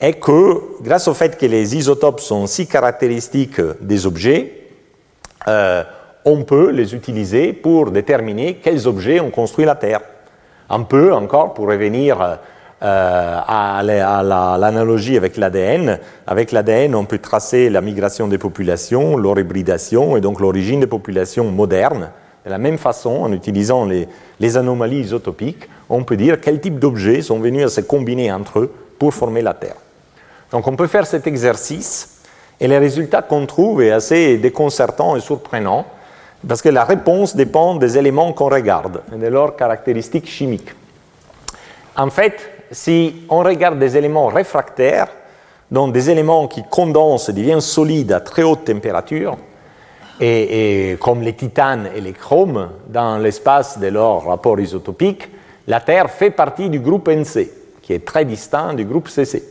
est 0.00 0.14
que 0.14 0.80
grâce 0.80 1.08
au 1.08 1.14
fait 1.14 1.36
que 1.36 1.46
les 1.46 1.76
isotopes 1.76 2.20
sont 2.20 2.46
si 2.46 2.68
caractéristiques 2.68 3.60
des 3.80 4.06
objets, 4.06 4.68
euh, 5.48 5.82
on 6.24 6.44
peut 6.44 6.70
les 6.70 6.94
utiliser 6.94 7.52
pour 7.52 7.90
déterminer 7.90 8.54
quels 8.62 8.86
objets 8.86 9.18
ont 9.18 9.30
construit 9.30 9.64
la 9.64 9.74
Terre 9.74 10.02
un 10.70 10.82
peu 10.82 11.12
encore 11.12 11.54
pour 11.54 11.68
revenir 11.68 12.20
euh, 12.20 13.40
à 13.46 13.82
l'analogie 13.82 15.16
avec 15.16 15.36
l'ADN. 15.36 15.98
Avec 16.26 16.52
l'ADN, 16.52 16.94
on 16.94 17.04
peut 17.04 17.18
tracer 17.18 17.70
la 17.70 17.80
migration 17.80 18.28
des 18.28 18.38
populations, 18.38 19.16
leur 19.16 19.38
hybridation 19.38 20.16
et 20.16 20.20
donc 20.20 20.40
l'origine 20.40 20.80
des 20.80 20.86
populations 20.86 21.50
modernes. 21.50 22.10
De 22.44 22.50
la 22.50 22.58
même 22.58 22.78
façon, 22.78 23.10
en 23.10 23.32
utilisant 23.32 23.84
les, 23.84 24.08
les 24.40 24.56
anomalies 24.56 25.00
isotopiques, 25.00 25.68
on 25.90 26.04
peut 26.04 26.16
dire 26.16 26.40
quel 26.40 26.60
type 26.60 26.78
d'objets 26.78 27.22
sont 27.22 27.40
venus 27.40 27.64
à 27.64 27.68
se 27.68 27.80
combiner 27.80 28.32
entre 28.32 28.60
eux 28.60 28.74
pour 28.98 29.12
former 29.12 29.42
la 29.42 29.54
Terre. 29.54 29.76
Donc 30.50 30.66
on 30.66 30.76
peut 30.76 30.86
faire 30.86 31.06
cet 31.06 31.26
exercice 31.26 32.18
et 32.60 32.68
les 32.68 32.78
résultats 32.78 33.22
qu'on 33.22 33.46
trouve 33.46 33.82
est 33.82 33.90
assez 33.90 34.36
déconcertant 34.38 35.16
et 35.16 35.20
surprenant. 35.20 35.86
Parce 36.46 36.62
que 36.62 36.68
la 36.68 36.84
réponse 36.84 37.34
dépend 37.34 37.74
des 37.74 37.98
éléments 37.98 38.32
qu'on 38.32 38.48
regarde 38.48 39.02
et 39.12 39.18
de 39.18 39.26
leurs 39.26 39.56
caractéristiques 39.56 40.28
chimiques. 40.28 40.70
En 41.96 42.10
fait, 42.10 42.50
si 42.70 43.24
on 43.28 43.40
regarde 43.40 43.78
des 43.78 43.96
éléments 43.96 44.28
réfractaires, 44.28 45.08
donc 45.70 45.92
des 45.92 46.10
éléments 46.10 46.46
qui 46.46 46.62
condensent 46.62 47.28
et 47.28 47.32
deviennent 47.32 47.60
solides 47.60 48.12
à 48.12 48.20
très 48.20 48.44
haute 48.44 48.64
température, 48.64 49.36
et, 50.20 50.96
comme 51.00 51.22
les 51.22 51.34
titanes 51.34 51.90
et 51.94 52.00
les 52.00 52.12
chromes, 52.12 52.70
dans 52.88 53.18
l'espace 53.18 53.78
de 53.78 53.86
leur 53.86 54.24
rapport 54.24 54.58
isotopique, 54.58 55.28
la 55.66 55.80
Terre 55.80 56.10
fait 56.10 56.30
partie 56.30 56.70
du 56.70 56.80
groupe 56.80 57.08
NC, 57.08 57.50
qui 57.82 57.92
est 57.92 58.04
très 58.04 58.24
distinct 58.24 58.74
du 58.74 58.84
groupe 58.84 59.08
CC. 59.08 59.42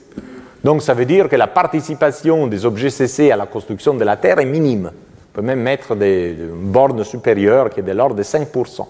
Donc 0.63 0.81
ça 0.81 0.93
veut 0.93 1.05
dire 1.05 1.29
que 1.29 1.35
la 1.35 1.47
participation 1.47 2.47
des 2.47 2.65
objets 2.65 2.89
CC 2.89 3.31
à 3.31 3.37
la 3.37 3.45
construction 3.45 3.93
de 3.93 4.03
la 4.03 4.17
Terre 4.17 4.39
est 4.39 4.45
minime 4.45 4.91
peut 5.37 5.43
même 5.43 5.61
mettre 5.61 5.95
des, 5.95 6.31
une 6.31 6.71
borne 6.71 7.03
supérieure 7.03 7.69
qui 7.69 7.81
est 7.81 7.83
de 7.83 7.91
l'ordre 7.91 8.15
de 8.15 8.23
5%. 8.23 8.87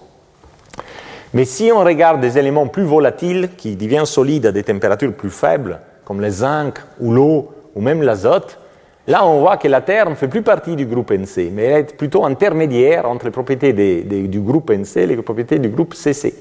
Mais 1.34 1.44
si 1.44 1.70
on 1.70 1.80
regarde 1.84 2.22
des 2.22 2.38
éléments 2.38 2.66
plus 2.68 2.84
volatiles 2.84 3.50
qui 3.54 3.76
deviennent 3.76 4.06
solides 4.06 4.46
à 4.46 4.52
des 4.52 4.62
températures 4.62 5.12
plus 5.12 5.28
faibles, 5.28 5.78
comme 6.06 6.22
le 6.22 6.30
zinc 6.30 6.78
ou 7.00 7.12
l'eau 7.12 7.50
ou 7.74 7.82
même 7.82 8.00
l'azote, 8.00 8.58
là 9.06 9.26
on 9.26 9.40
voit 9.40 9.58
que 9.58 9.68
la 9.68 9.82
Terre 9.82 10.08
ne 10.08 10.14
fait 10.14 10.26
plus 10.26 10.40
partie 10.40 10.74
du 10.74 10.86
groupe 10.86 11.10
NC, 11.10 11.50
mais 11.52 11.64
elle 11.64 11.80
est 11.80 11.96
plutôt 11.98 12.24
intermédiaire 12.24 13.06
entre 13.06 13.26
les 13.26 13.30
propriétés 13.30 13.74
du 13.74 14.40
groupe 14.40 14.70
NC 14.70 14.96
et 14.96 15.06
les 15.06 15.16
propriétés 15.16 15.58
du 15.58 15.68
groupe 15.68 15.92
CC. 15.92 16.34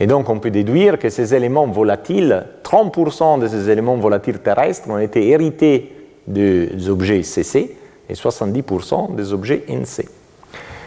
Et 0.00 0.06
donc 0.06 0.30
on 0.30 0.38
peut 0.38 0.50
déduire 0.50 0.98
que 0.98 1.10
ces 1.10 1.34
éléments 1.34 1.66
volatiles, 1.66 2.46
30% 2.64 3.40
de 3.40 3.46
ces 3.46 3.68
éléments 3.68 3.96
volatiles 3.96 4.38
terrestres 4.38 4.88
ont 4.88 4.98
été 4.98 5.28
hérités 5.28 5.92
des 6.26 6.88
objets 6.88 7.22
CC, 7.22 7.76
et 8.08 8.14
70% 8.14 9.14
des 9.14 9.32
objets 9.32 9.64
NC. 9.68 10.08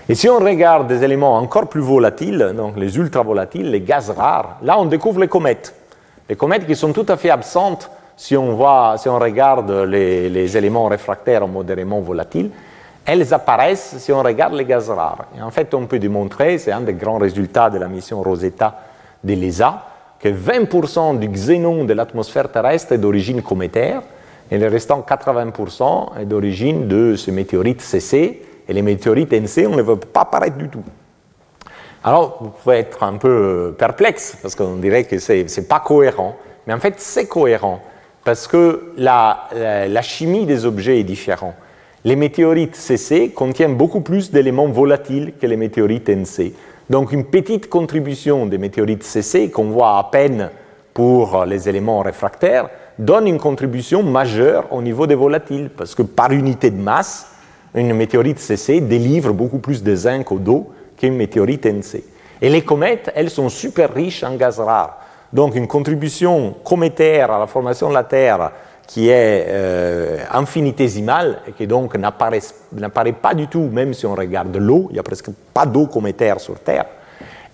Et 0.10 0.16
si 0.16 0.28
on 0.28 0.40
regarde 0.40 0.88
des 0.88 1.04
éléments 1.04 1.38
encore 1.38 1.68
plus 1.68 1.82
volatiles, 1.82 2.54
donc 2.56 2.76
les 2.78 2.98
ultra-volatiles, 2.98 3.70
les 3.70 3.82
gaz 3.82 4.10
rares, 4.10 4.58
là 4.62 4.78
on 4.80 4.86
découvre 4.86 5.22
les 5.22 5.28
comètes. 5.28 5.74
Les 6.28 6.36
comètes 6.36 6.66
qui 6.66 6.76
sont 6.76 6.92
tout 6.92 7.06
à 7.08 7.18
fait 7.18 7.30
absentes 7.30 7.90
si 8.18 8.38
on, 8.38 8.54
voit, 8.54 8.96
si 8.98 9.10
on 9.10 9.18
regarde 9.18 9.72
les, 9.72 10.58
éléments 10.58 10.88
réfractaires 10.88 11.48
modérément 11.48 12.02
volatiles. 12.02 12.52
Elles 13.04 13.34
apparaissent 13.34 13.96
si 13.98 14.12
on 14.12 14.22
regarde 14.22 14.54
les 14.54 14.66
gaz 14.66 14.90
rares. 14.90 15.26
Et 15.38 15.42
en 15.42 15.50
fait, 15.50 15.74
on 15.74 15.88
peut 15.88 15.98
démontrer, 15.98 16.58
c'est 16.58 16.72
un 16.72 16.82
des 16.82 16.94
grands 16.94 17.18
résultats 17.18 17.70
de 17.70 17.80
la 17.80 17.88
mission 17.88 18.22
Rosetta 18.22 18.76
de 19.24 19.34
l'ESA, 19.34 19.86
que 20.20 20.30
20% 20.30 21.18
du 21.18 21.28
xénon 21.30 21.84
de 21.84 21.94
l'atmosphère 21.94 22.52
terrestre 22.52 22.92
est 22.94 23.00
d'origine 23.00 23.42
cométaire, 23.42 24.02
et 24.52 24.58
le 24.58 24.68
restant 24.68 25.04
80% 25.08 26.20
est 26.22 26.26
d'origine 26.26 26.88
de 26.88 27.16
ce 27.16 27.32
météorite 27.32 27.82
CC, 27.82 28.42
et 28.68 28.74
les 28.74 28.82
météorites 28.82 29.32
NC, 29.32 29.66
on 29.68 29.76
ne 29.76 29.82
voit 29.82 30.00
pas 30.00 30.22
apparaître 30.22 30.58
du 30.58 30.68
tout. 30.68 30.84
Alors, 32.04 32.38
vous 32.42 32.50
pouvez 32.50 32.78
être 32.78 33.04
un 33.04 33.14
peu 33.14 33.74
perplexe, 33.78 34.38
parce 34.42 34.56
qu'on 34.56 34.76
dirait 34.76 35.06
que 35.06 35.20
ce 35.20 35.34
n'est 35.34 35.68
pas 35.68 35.80
cohérent, 35.80 36.36
mais 36.68 36.74
en 36.74 36.80
fait, 36.80 36.96
c'est 36.98 37.28
cohérent, 37.28 37.82
parce 38.26 38.48
que 38.48 38.92
la, 38.98 39.48
la, 39.54 40.02
chimie 40.02 40.46
des 40.46 40.66
objets 40.66 41.00
est 41.00 41.06
différente. 41.06 41.56
Les 42.04 42.16
météorites 42.16 42.76
CC 42.76 43.30
contiennent 43.30 43.76
beaucoup 43.76 44.02
plus 44.02 44.32
d'éléments 44.32 44.68
volatiles 44.68 45.34
que 45.40 45.48
les 45.48 45.58
météorites 45.58 46.10
NC. 46.10 46.54
Donc, 46.90 47.14
une 47.14 47.26
petite 47.26 47.70
contribution 47.70 48.48
des 48.48 48.58
météorites 48.58 49.04
CC, 49.04 49.50
qu'on 49.50 49.70
voit 49.70 49.98
à 49.98 50.10
peine 50.12 50.50
pour 50.94 51.46
les 51.46 51.70
éléments 51.70 52.00
réfractaires, 52.00 52.70
donne 53.02 53.28
une 53.28 53.40
contribution 53.40 54.04
majeure 54.04 54.68
au 54.72 54.82
niveau 54.82 55.08
des 55.08 55.16
volatiles, 55.16 55.70
parce 55.76 55.96
que 55.96 56.04
par 56.04 56.32
unité 56.32 56.70
de 56.70 56.80
masse, 56.80 57.28
une 57.74 57.94
météorite 57.96 58.38
CC 58.38 58.80
délivre 58.80 59.34
beaucoup 59.34 59.58
plus 59.58 59.82
de 59.82 59.96
zinc 59.96 60.32
au 60.32 60.38
dos 60.38 60.70
qu'une 60.98 61.16
météorite 61.16 61.66
NC. 61.66 62.04
Et 62.42 62.50
les 62.50 62.62
comètes, 62.62 63.12
elles 63.16 63.32
sont 63.32 63.50
super 63.50 63.94
riches 63.94 64.24
en 64.24 64.36
gaz 64.36 64.60
rare. 64.60 65.00
Donc 65.34 65.56
une 65.56 65.68
contribution 65.68 66.56
cométaire 66.64 67.32
à 67.32 67.40
la 67.40 67.48
formation 67.48 67.90
de 67.90 67.96
la 67.96 68.04
Terre 68.04 68.52
qui 68.86 69.10
est 69.10 69.46
euh, 69.48 70.18
infinitésimale 70.32 71.40
et 71.48 71.54
qui 71.54 71.66
donc 71.66 71.96
n'apparaît 71.96 73.14
pas 73.14 73.34
du 73.34 73.48
tout, 73.48 73.70
même 73.72 73.94
si 73.94 74.06
on 74.06 74.14
regarde 74.14 74.56
l'eau, 74.58 74.88
il 74.90 74.94
n'y 74.94 75.00
a 75.00 75.04
presque 75.04 75.30
pas 75.54 75.66
d'eau 75.66 75.88
cométaire 75.88 76.40
sur 76.40 76.60
Terre, 76.60 76.86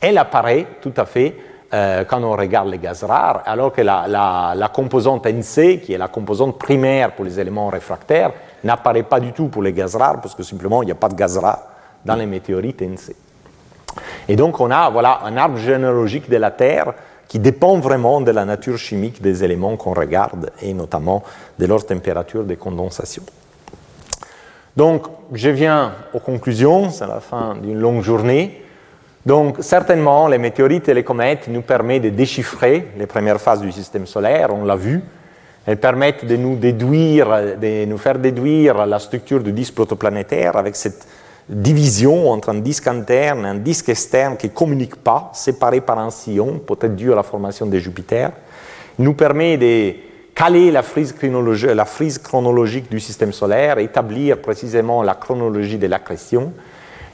elle 0.02 0.18
apparaît 0.18 0.66
tout 0.82 0.94
à 0.98 1.06
fait 1.06 1.36
euh, 1.74 2.06
quand 2.06 2.24
on 2.24 2.32
regarde 2.32 2.70
les 2.70 2.78
gaz 2.78 3.04
rares, 3.04 3.44
alors 3.46 3.74
que 3.74 3.82
la, 3.82 4.72
composante 4.74 5.26
NC, 5.26 5.82
qui 5.82 5.94
est 5.94 5.98
la 5.98 6.08
composante 6.08 6.58
primaire 6.58 7.12
pour 7.12 7.26
les 7.26 7.40
éléments 7.40 7.68
réfractaires, 7.68 8.32
n'apparaît 8.64 9.04
pas 9.04 9.20
du 9.20 9.34
tout 9.34 9.48
pour 9.48 9.62
les 9.62 9.74
gaz 9.74 9.96
rares, 9.96 10.22
parce 10.22 10.36
que 10.36 10.44
simplement 10.44 10.82
il 10.82 10.86
n'y 10.86 10.92
a 10.92 10.96
pas 10.96 11.10
de 11.10 11.16
gaz 11.16 11.38
rares 11.38 11.64
dans 12.06 12.16
les 12.16 12.26
météorites 12.26 12.82
NC. 12.82 13.16
Et 14.30 14.36
donc 14.36 14.60
on 14.60 14.72
a 14.72 14.90
voilà, 14.90 15.22
un 15.26 15.36
arbre 15.36 15.58
généalogique 15.58 16.30
de 16.30 16.38
la 16.38 16.52
Terre 16.52 16.94
qui 17.28 17.40
dépend 17.40 17.78
vraiment 17.80 18.22
de 18.22 18.32
la 18.32 18.46
nature 18.46 18.78
chimique 18.78 19.22
des 19.22 19.44
éléments 19.44 19.76
qu'on 19.76 19.94
regarde, 19.94 20.52
et 20.62 20.74
notamment 20.74 21.24
de 21.60 21.66
leur 21.66 21.86
température 21.86 22.46
de 22.46 22.56
condensation. 22.56 23.24
Donc, 24.78 25.08
je 25.34 25.50
viens 25.50 25.94
aux 26.14 26.20
conclusions, 26.20 26.90
c'est 26.92 27.08
la 27.08 27.20
fin 27.20 27.56
d'une 27.56 27.80
longue 27.80 28.04
journée. 28.04 28.64
Donc, 29.28 29.58
certainement, 29.60 30.30
les 30.30 30.38
météorites 30.38 30.88
et 30.88 30.94
les 30.94 31.04
comètes 31.04 31.50
nous 31.50 31.62
permettent 31.62 32.04
de 32.04 32.10
déchiffrer 32.12 32.88
les 32.98 33.08
premières 33.08 33.42
phases 33.42 33.60
du 33.60 33.74
système 33.74 34.06
solaire, 34.06 34.52
on 34.54 34.64
l'a 34.64 34.78
vu. 34.78 35.02
Elles 35.66 35.82
permettent 35.82 36.24
de 36.24 36.38
nous, 36.38 36.56
déduire, 36.56 37.28
de 37.60 37.84
nous 37.84 37.98
faire 37.98 38.20
déduire 38.20 38.86
la 38.86 39.00
structure 39.00 39.44
du 39.44 39.52
disque 39.52 39.76
protoplanétaire 39.76 40.56
avec 40.56 40.78
cette 40.78 41.06
division 41.50 42.32
entre 42.32 42.52
un 42.52 42.60
disque 42.60 42.88
interne 42.88 43.46
et 43.46 43.50
un 43.50 43.56
disque 43.56 43.90
externe 43.90 44.38
qui 44.38 44.48
ne 44.48 44.54
communiquent 44.54 45.04
pas, 45.04 45.30
séparés 45.34 45.82
par 45.82 46.00
un 46.00 46.10
sillon, 46.10 46.60
peut-être 46.66 46.96
dû 46.96 47.12
à 47.12 47.16
la 47.18 47.24
formation 47.24 47.66
de 47.66 47.78
Jupiter. 47.80 48.32
Nous 48.98 49.14
permet 49.14 49.58
de 49.58 49.94
caler 50.36 50.72
la 50.72 50.84
frise, 50.84 51.14
la 51.22 51.86
frise 51.86 52.18
chronologique 52.18 52.90
du 52.90 53.02
système 53.02 53.34
solaire, 53.34 53.78
établir 53.80 54.38
précisément 54.38 55.04
la 55.04 55.16
chronologie 55.16 55.78
de 55.78 55.88
l'accrétion, 55.88 56.54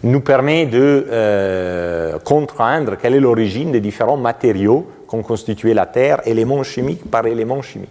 nous 0.04 0.20
permet 0.20 0.66
de 0.66 1.08
euh, 1.10 2.20
contraindre 2.20 2.98
quelle 2.98 3.16
est 3.16 3.20
l'origine 3.20 3.72
des 3.72 3.80
différents 3.80 4.18
matériaux 4.18 4.88
qu'ont 5.08 5.24
constitué 5.24 5.74
la 5.74 5.86
Terre, 5.86 6.22
éléments 6.26 6.64
chimiques 6.64 7.10
par 7.10 7.26
éléments 7.26 7.62
chimiques. 7.62 7.90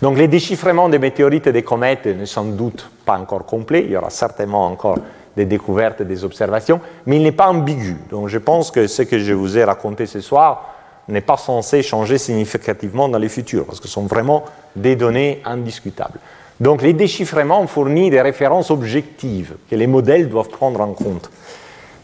Donc 0.00 0.16
les 0.16 0.28
déchiffrements 0.28 0.88
des 0.88 0.98
météorites 0.98 1.46
et 1.46 1.52
des 1.52 1.62
comètes 1.62 2.06
ne 2.06 2.24
sont 2.24 2.44
sans 2.44 2.50
doute 2.50 2.90
pas 3.04 3.18
encore 3.18 3.44
complets, 3.44 3.84
il 3.84 3.90
y 3.90 3.96
aura 3.96 4.08
certainement 4.08 4.66
encore 4.66 4.98
des 5.36 5.44
découvertes 5.44 6.00
et 6.00 6.04
des 6.04 6.24
observations, 6.24 6.80
mais 7.06 7.16
il 7.16 7.22
n'est 7.22 7.32
pas 7.32 7.48
ambigu. 7.48 7.96
Donc 8.10 8.28
je 8.28 8.38
pense 8.38 8.70
que 8.70 8.86
ce 8.86 9.02
que 9.02 9.18
je 9.18 9.32
vous 9.34 9.58
ai 9.58 9.64
raconté 9.64 10.06
ce 10.06 10.20
soir 10.20 10.74
n'est 11.08 11.20
pas 11.20 11.36
censé 11.36 11.82
changer 11.82 12.18
significativement 12.18 13.08
dans 13.08 13.18
le 13.18 13.28
futur, 13.28 13.66
parce 13.66 13.80
que 13.80 13.88
ce 13.88 13.92
sont 13.92 14.06
vraiment 14.06 14.44
des 14.74 14.96
données 14.96 15.42
indiscutables. 15.44 16.18
Donc 16.60 16.82
les 16.82 16.92
déchiffrements 16.92 17.66
fournissent 17.66 18.10
des 18.10 18.20
références 18.20 18.70
objectives 18.70 19.54
que 19.70 19.74
les 19.74 19.86
modèles 19.86 20.28
doivent 20.28 20.50
prendre 20.50 20.80
en 20.82 20.92
compte. 20.92 21.30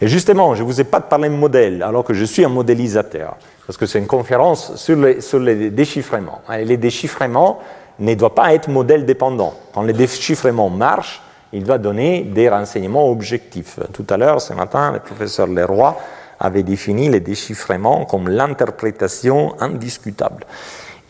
Et 0.00 0.08
justement, 0.08 0.54
je 0.54 0.62
ne 0.62 0.66
vous 0.66 0.80
ai 0.80 0.84
pas 0.84 1.00
parlé 1.00 1.28
de 1.28 1.34
modèles, 1.34 1.82
alors 1.82 2.04
que 2.04 2.14
je 2.14 2.24
suis 2.24 2.44
un 2.44 2.48
modélisateur, 2.48 3.36
parce 3.66 3.76
que 3.78 3.86
c'est 3.86 3.98
une 3.98 4.06
conférence 4.06 4.76
sur 4.76 4.96
les, 4.96 5.70
déchiffrements. 5.70 6.40
Et 6.52 6.64
les 6.64 6.76
déchiffrements 6.76 7.60
ne 7.98 8.14
doivent 8.14 8.34
pas 8.34 8.52
être 8.54 8.68
modèles 8.68 9.06
dépendants. 9.06 9.54
Quand 9.72 9.82
les 9.82 9.94
déchiffrements 9.94 10.68
marchent, 10.70 11.22
il 11.52 11.64
doit 11.64 11.78
donner 11.78 12.22
des 12.22 12.48
renseignements 12.48 13.10
objectifs. 13.10 13.78
Tout 13.92 14.06
à 14.10 14.16
l'heure, 14.16 14.40
ce 14.40 14.52
matin, 14.52 14.92
le 14.92 15.00
professeur 15.00 15.46
Leroy 15.46 15.96
avait 16.38 16.62
défini 16.62 17.08
les 17.08 17.20
déchiffrements 17.20 18.04
comme 18.04 18.28
l'interprétation 18.28 19.54
indiscutable. 19.60 20.44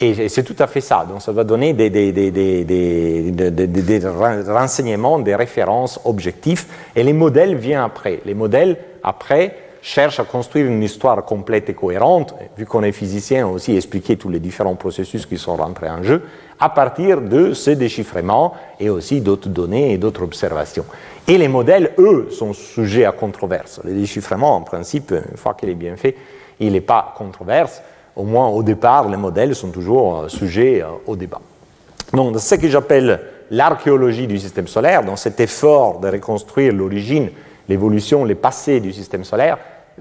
Et 0.00 0.28
c'est 0.28 0.42
tout 0.42 0.56
à 0.58 0.66
fait 0.66 0.82
ça. 0.82 1.06
Donc 1.08 1.22
ça 1.22 1.32
va 1.32 1.44
donner 1.44 1.72
des, 1.72 1.88
renseignements, 4.46 5.18
des 5.18 5.34
références 5.34 6.00
objectifs. 6.04 6.66
Et 6.94 7.02
les 7.02 7.14
modèles 7.14 7.54
viennent 7.56 7.80
après. 7.80 8.20
Les 8.26 8.34
modèles, 8.34 8.76
après, 9.02 9.56
cherchent 9.80 10.20
à 10.20 10.24
construire 10.24 10.66
une 10.66 10.82
histoire 10.82 11.24
complète 11.24 11.70
et 11.70 11.74
cohérente, 11.74 12.34
vu 12.58 12.66
qu'on 12.66 12.82
est 12.82 12.92
physicien, 12.92 13.46
aussi 13.46 13.76
expliquer 13.76 14.16
tous 14.16 14.28
les 14.28 14.40
différents 14.40 14.74
processus 14.74 15.24
qui 15.26 15.38
sont 15.38 15.54
rentrés 15.54 15.88
en 15.88 16.02
jeu, 16.02 16.22
à 16.58 16.68
partir 16.70 17.20
de 17.20 17.52
ces 17.52 17.76
déchiffrements 17.76 18.54
et 18.80 18.90
aussi 18.90 19.20
d'autres 19.20 19.48
données 19.48 19.92
et 19.92 19.98
d'autres 19.98 20.24
observations. 20.24 20.84
Et 21.28 21.38
les 21.38 21.48
modèles, 21.48 21.92
eux, 21.98 22.28
sont 22.30 22.52
sujets 22.52 23.04
à 23.04 23.12
controverse. 23.12 23.80
Le 23.84 23.92
déchiffrement, 23.92 24.56
en 24.56 24.62
principe, 24.62 25.12
une 25.12 25.36
fois 25.36 25.54
qu'il 25.54 25.68
est 25.68 25.74
bien 25.74 25.96
fait, 25.96 26.16
il 26.58 26.72
n'est 26.72 26.80
pas 26.80 27.14
controverse. 27.16 27.80
Au 28.16 28.24
moins, 28.24 28.48
au 28.48 28.62
départ, 28.62 29.08
les 29.08 29.16
modèles 29.16 29.54
sont 29.54 29.68
toujours 29.68 30.20
euh, 30.20 30.28
sujets 30.28 30.82
euh, 30.82 30.86
au 31.06 31.16
débat. 31.16 31.40
Donc, 32.12 32.38
ce 32.38 32.54
que 32.54 32.68
j'appelle 32.68 33.20
l'archéologie 33.50 34.26
du 34.26 34.38
système 34.38 34.66
solaire, 34.66 35.04
dans 35.04 35.16
cet 35.16 35.38
effort 35.38 36.00
de 36.00 36.08
reconstruire 36.08 36.72
l'origine, 36.72 37.28
l'évolution, 37.68 38.24
les 38.24 38.34
passés 38.34 38.80
du 38.80 38.92
système 38.92 39.24
solaire, 39.24 39.58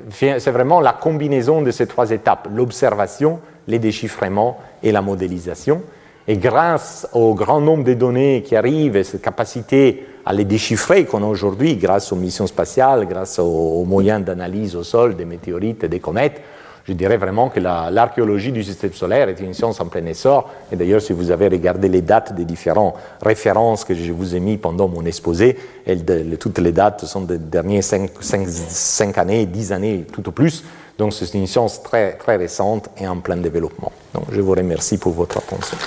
c'est 0.09 0.51
vraiment 0.51 0.81
la 0.81 0.93
combinaison 0.93 1.61
de 1.61 1.71
ces 1.71 1.87
trois 1.87 2.11
étapes, 2.11 2.49
l'observation, 2.53 3.39
les 3.67 3.79
déchiffrements 3.79 4.57
et 4.83 4.91
la 4.91 5.01
modélisation. 5.01 5.81
Et 6.27 6.37
grâce 6.37 7.07
au 7.13 7.33
grand 7.35 7.61
nombre 7.61 7.83
de 7.83 7.93
données 7.93 8.41
qui 8.41 8.55
arrivent 8.55 8.95
et 8.95 9.03
cette 9.03 9.21
capacité 9.21 10.07
à 10.25 10.33
les 10.33 10.43
déchiffrer 10.43 11.05
qu'on 11.05 11.23
a 11.23 11.27
aujourd'hui 11.27 11.75
grâce 11.75 12.11
aux 12.11 12.15
missions 12.15 12.47
spatiales, 12.47 13.07
grâce 13.07 13.37
aux, 13.37 13.83
moyens 13.85 14.25
d'analyse 14.25 14.75
au 14.75 14.83
sol 14.83 15.15
des 15.15 15.25
météorites 15.25 15.83
et 15.83 15.87
des 15.87 15.99
comètes, 15.99 16.41
je 16.87 16.93
dirais 16.93 17.17
vraiment 17.17 17.49
que 17.49 17.59
l'archéologie 17.59 18.51
du 18.51 18.63
système 18.63 18.93
solaire 18.93 19.27
est 19.27 19.39
une 19.39 19.55
science 19.55 19.81
en 19.81 19.87
plein 19.87 20.05
essor. 20.05 20.51
Et 20.71 20.75
d'ailleurs, 20.75 21.01
si 21.01 21.13
vous 21.13 21.31
avez 21.31 21.47
regardé 21.47 21.89
les 21.89 22.01
dates 22.01 22.35
des 22.35 22.45
différentes 22.45 22.93
références 23.21 23.83
que 23.83 23.95
je 23.95 24.11
vous 24.11 24.35
ai 24.35 24.39
mis 24.39 24.57
pendant 24.57 24.87
mon 24.87 25.03
exposé, 25.05 25.57
toutes 26.39 26.59
les 26.59 26.71
dates 26.71 27.05
sont 27.05 27.21
des 27.21 27.39
dernières 27.39 27.83
5, 27.83 29.17
années, 29.17 29.47
10 29.47 29.71
années, 29.71 30.05
tout 30.11 30.29
au 30.29 30.31
plus. 30.31 30.63
Donc 30.99 31.13
c'est 31.13 31.33
une 31.33 31.47
science 31.47 31.81
très, 31.81 32.15
très 32.17 32.35
récente 32.35 32.89
et 32.97 33.07
en 33.07 33.19
plein 33.19 33.37
développement. 33.37 33.91
Donc 34.13 34.25
je 34.31 34.39
vous 34.39 34.53
remercie 34.53 34.99
pour 34.99 35.13
votre 35.13 35.39
attention. 35.39 35.79